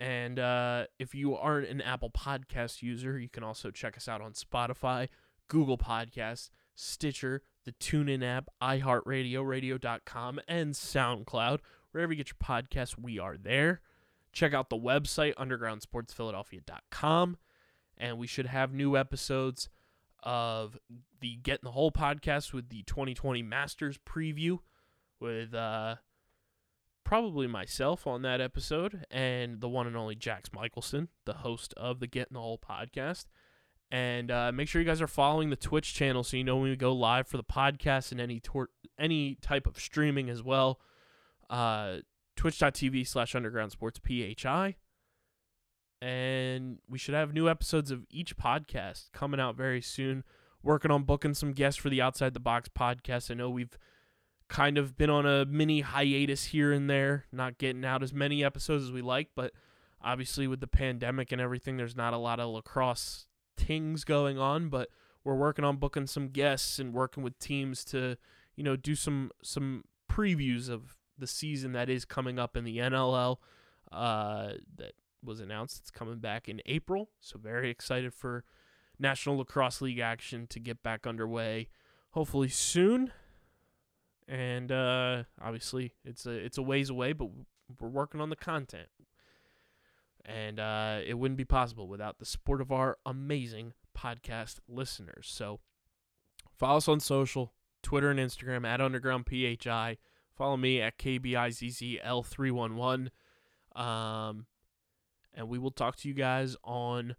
And 0.00 0.38
uh, 0.38 0.86
if 0.98 1.14
you 1.14 1.36
aren't 1.36 1.68
an 1.68 1.82
Apple 1.82 2.10
Podcast 2.10 2.80
user, 2.80 3.18
you 3.18 3.28
can 3.28 3.44
also 3.44 3.70
check 3.70 3.98
us 3.98 4.08
out 4.08 4.22
on 4.22 4.32
Spotify, 4.32 5.08
Google 5.46 5.76
Podcasts, 5.76 6.48
Stitcher, 6.74 7.42
the 7.66 7.72
TuneIn 7.72 8.24
app, 8.24 8.48
iHeartRadio, 8.62 9.46
radio.com, 9.46 10.40
and 10.48 10.72
SoundCloud. 10.72 11.58
Wherever 11.92 12.14
you 12.14 12.16
get 12.16 12.30
your 12.30 12.38
podcasts, 12.42 12.98
we 12.98 13.18
are 13.18 13.36
there. 13.36 13.82
Check 14.32 14.54
out 14.54 14.70
the 14.70 14.78
website, 14.78 15.34
undergroundsportsphiladelphia.com. 15.34 17.36
And 17.98 18.16
we 18.16 18.26
should 18.26 18.46
have 18.46 18.72
new 18.72 18.96
episodes 18.96 19.68
of 20.22 20.78
the 21.20 21.36
Get 21.36 21.60
in 21.60 21.66
the 21.66 21.72
Hole 21.72 21.92
podcast 21.92 22.54
with 22.54 22.70
the 22.70 22.84
2020 22.84 23.42
Masters 23.42 23.98
preview 23.98 24.60
with 25.18 25.52
uh, 25.52 25.96
probably 27.04 27.46
myself 27.46 28.06
on 28.06 28.22
that 28.22 28.40
episode 28.40 29.04
and 29.10 29.60
the 29.60 29.68
one 29.68 29.86
and 29.86 29.96
only 29.96 30.14
Jax 30.14 30.50
Michelson, 30.52 31.08
the 31.24 31.34
host 31.34 31.74
of 31.76 32.00
the 32.00 32.06
Get 32.06 32.28
in 32.28 32.34
the 32.34 32.40
Hole 32.40 32.58
podcast. 32.58 33.26
And 33.90 34.30
uh, 34.30 34.52
make 34.52 34.68
sure 34.68 34.80
you 34.80 34.86
guys 34.86 35.02
are 35.02 35.08
following 35.08 35.50
the 35.50 35.56
Twitch 35.56 35.94
channel 35.94 36.22
so 36.22 36.36
you 36.36 36.44
know 36.44 36.56
when 36.56 36.70
we 36.70 36.76
go 36.76 36.92
live 36.92 37.26
for 37.26 37.36
the 37.36 37.44
podcast 37.44 38.12
and 38.12 38.20
any 38.20 38.38
tor- 38.38 38.70
any 38.98 39.34
type 39.36 39.66
of 39.66 39.78
streaming 39.80 40.30
as 40.30 40.42
well. 40.42 40.80
Uh, 41.48 41.96
Twitch.tv 42.36 43.06
slash 43.06 43.34
Underground 43.34 43.72
Sports 43.72 44.00
PHI. 44.06 44.76
And 46.00 46.78
we 46.88 46.98
should 46.98 47.14
have 47.14 47.34
new 47.34 47.48
episodes 47.50 47.90
of 47.90 48.06
each 48.10 48.36
podcast 48.36 49.12
coming 49.12 49.40
out 49.40 49.56
very 49.56 49.82
soon. 49.82 50.24
Working 50.62 50.90
on 50.90 51.02
booking 51.02 51.34
some 51.34 51.52
guests 51.52 51.80
for 51.80 51.90
the 51.90 52.00
Outside 52.00 52.32
the 52.32 52.40
Box 52.40 52.68
podcast. 52.68 53.30
I 53.30 53.34
know 53.34 53.50
we've 53.50 53.76
kind 54.50 54.76
of 54.76 54.98
been 54.98 55.08
on 55.08 55.24
a 55.24 55.46
mini 55.46 55.80
hiatus 55.80 56.46
here 56.46 56.72
and 56.72 56.90
there, 56.90 57.24
not 57.32 57.56
getting 57.56 57.84
out 57.84 58.02
as 58.02 58.12
many 58.12 58.44
episodes 58.44 58.84
as 58.84 58.92
we 58.92 59.00
like, 59.00 59.28
but 59.34 59.52
obviously 60.02 60.46
with 60.46 60.60
the 60.60 60.66
pandemic 60.66 61.30
and 61.32 61.40
everything, 61.40 61.76
there's 61.76 61.96
not 61.96 62.12
a 62.12 62.18
lot 62.18 62.40
of 62.40 62.50
lacrosse 62.50 63.26
things 63.56 64.04
going 64.04 64.38
on, 64.38 64.68
but 64.68 64.88
we're 65.22 65.36
working 65.36 65.64
on 65.64 65.76
booking 65.76 66.06
some 66.06 66.28
guests 66.28 66.78
and 66.80 66.92
working 66.92 67.22
with 67.22 67.38
teams 67.38 67.84
to, 67.84 68.16
you 68.56 68.64
know, 68.64 68.74
do 68.74 68.94
some 68.94 69.30
some 69.42 69.84
previews 70.10 70.68
of 70.68 70.96
the 71.16 71.26
season 71.26 71.72
that 71.72 71.88
is 71.88 72.04
coming 72.04 72.38
up 72.38 72.56
in 72.56 72.64
the 72.64 72.78
NLL. 72.78 73.36
Uh, 73.92 74.52
that 74.76 74.92
was 75.22 75.40
announced. 75.40 75.78
It's 75.78 75.90
coming 75.90 76.18
back 76.18 76.48
in 76.48 76.60
April, 76.66 77.10
so 77.20 77.38
very 77.38 77.70
excited 77.70 78.12
for 78.12 78.44
National 78.98 79.38
Lacrosse 79.38 79.80
League 79.80 79.98
action 79.98 80.46
to 80.48 80.58
get 80.58 80.82
back 80.82 81.06
underway, 81.06 81.68
hopefully 82.10 82.48
soon. 82.48 83.12
And 84.30 84.70
uh, 84.70 85.24
obviously, 85.42 85.94
it's 86.04 86.24
a 86.24 86.30
it's 86.30 86.56
a 86.56 86.62
ways 86.62 86.88
away, 86.88 87.12
but 87.12 87.28
we're 87.80 87.88
working 87.88 88.20
on 88.20 88.30
the 88.30 88.36
content 88.36 88.88
and 90.24 90.58
uh, 90.60 91.00
it 91.04 91.14
wouldn't 91.14 91.38
be 91.38 91.44
possible 91.44 91.88
without 91.88 92.18
the 92.18 92.24
support 92.24 92.60
of 92.60 92.70
our 92.70 92.98
amazing 93.06 93.72
podcast 93.96 94.58
listeners. 94.68 95.28
So 95.30 95.60
follow 96.56 96.76
us 96.78 96.88
on 96.88 97.00
social, 97.00 97.52
Twitter 97.82 98.10
and 98.10 98.20
Instagram 98.20 98.66
at 98.66 98.80
Underground 98.80 99.26
PHI. 99.28 99.98
Follow 100.36 100.56
me 100.56 100.80
at 100.80 100.98
KBIZZL311. 100.98 103.08
Um, 103.74 104.46
and 105.34 105.48
we 105.48 105.58
will 105.58 105.70
talk 105.70 105.94
to 105.96 106.08
you 106.08 106.14
guys 106.14 106.56
on 106.64 107.14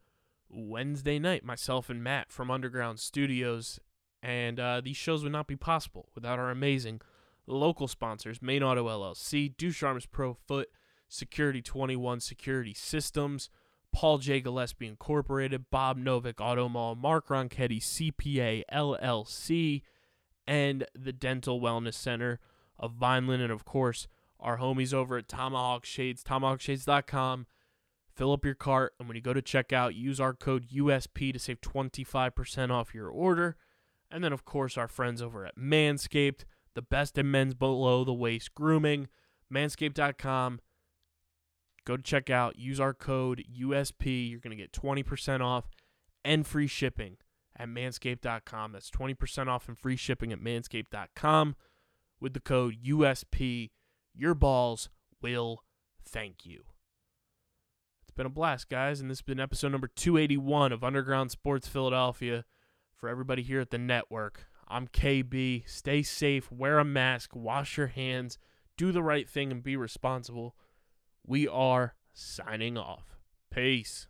Wednesday 0.49 1.18
night, 1.18 1.45
myself 1.45 1.89
and 1.89 2.03
Matt 2.03 2.30
from 2.32 2.51
Underground 2.51 2.99
Studios. 2.99 3.80
And 4.24 4.60
uh, 4.60 4.82
these 4.82 4.98
shows 4.98 5.24
would 5.24 5.32
not 5.32 5.48
be 5.48 5.56
possible 5.56 6.10
without 6.14 6.38
our 6.38 6.52
amazing 6.52 7.02
local 7.48 7.88
sponsors, 7.88 8.42
Main 8.42 8.64
Auto 8.64 8.88
LLC, 8.88 9.56
Ducharme's 9.58 10.06
Pro 10.06 10.34
Foot, 10.34 10.70
Security 11.08 11.62
21 11.62 12.20
Security 12.20 12.74
Systems, 12.74 13.50
Paul 13.92 14.20
J. 14.20 14.40
Gillespie 14.40 14.88
Incorporated, 14.88 15.70
Bob 15.70 15.98
Novick 15.98 16.40
Auto 16.40 16.70
Mall, 16.70 16.96
Mark 16.96 17.28
Ronchetti 17.28 17.82
CPA 17.82 18.64
LLC, 18.72 19.82
and 20.48 20.86
the 20.96 21.12
Dental 21.12 21.60
Wellness 21.60 21.96
Center 21.96 22.40
of 22.80 22.94
Vineland, 22.94 23.44
and 23.44 23.52
of 23.52 23.66
course, 23.66 24.08
our 24.40 24.58
homies 24.58 24.94
over 24.94 25.18
at 25.18 25.28
Tomahawk 25.28 25.86
Shades, 25.86 26.24
tomahawkshades.com. 26.24 27.46
Fill 28.16 28.34
up 28.34 28.46
your 28.46 28.56
cart, 28.56 28.94
and 29.00 29.08
when 29.08 29.16
you 29.16 29.22
go 29.22 29.34
to 29.34 29.42
checkout, 29.42 29.96
use 29.96 30.20
our 30.20 30.34
code 30.34 30.68
USP 30.70 31.32
to 31.34 31.40
save 31.40 31.62
25% 31.62 32.72
off 32.72 32.94
your 32.94 33.08
order. 33.10 33.56
And 34.12 34.24
then, 34.24 34.34
of 34.34 34.45
course, 34.45 34.78
our 34.78 34.88
friends 34.88 35.22
over 35.22 35.45
at 35.45 35.57
Manscaped, 35.57 36.43
the 36.74 36.82
best 36.82 37.18
in 37.18 37.32
men's 37.32 37.53
below 37.53 38.03
the 38.03 38.14
waist 38.14 38.53
grooming, 38.53 39.07
manscaped.com 39.53 40.59
go 41.86 41.97
to 41.97 42.03
checkout, 42.03 42.53
use 42.55 42.80
our 42.80 42.93
code 42.93 43.43
USP. 43.59 44.30
You're 44.30 44.39
going 44.39 44.55
to 44.55 44.62
get 44.62 44.72
20% 44.72 45.41
off 45.41 45.70
and 46.24 46.45
free 46.45 46.68
shipping 46.68 47.18
at 47.57 47.68
manscaped.com. 47.68 48.72
That's 48.72 48.89
20% 48.89 49.47
off 49.47 49.68
and 49.68 49.78
free 49.78 49.95
shipping 49.95 50.32
at 50.32 50.39
manscaped.com 50.39 51.55
with 52.20 52.34
the 52.34 52.39
code 52.39 52.76
USP. 52.86 53.72
Your 54.14 54.34
balls 54.34 54.89
will 55.22 55.64
thank 56.03 56.45
you. 56.45 56.64
It's 58.03 58.12
been 58.16 58.26
a 58.26 58.30
blast, 58.30 58.70
guys, 58.70 58.99
and 58.99 59.09
this 59.09 59.20
has 59.20 59.24
been 59.24 59.39
episode 59.39 59.72
number 59.72 59.88
281 59.88 60.72
of 60.72 60.84
Underground 60.84 61.32
Sports 61.32 61.68
Philadelphia. 61.68 62.43
For 63.02 63.10
everybody 63.10 63.41
here 63.41 63.60
at 63.60 63.72
the 63.72 63.80
network, 63.80 64.45
I'm 64.68 64.88
KB. 64.88 65.68
Stay 65.68 66.04
safe, 66.04 66.52
wear 66.52 66.78
a 66.78 66.86
mask, 66.86 67.36
wash 67.36 67.76
your 67.76 67.88
hands, 67.88 68.38
do 68.78 68.91
the 68.91 69.02
right 69.02 69.28
thing, 69.28 69.52
and 69.52 69.64
be 69.64 69.76
responsible 69.76 70.56
we 71.26 71.47
are 71.47 71.95
signing 72.14 72.78
off. 72.78 73.18
Peace. 73.49 74.08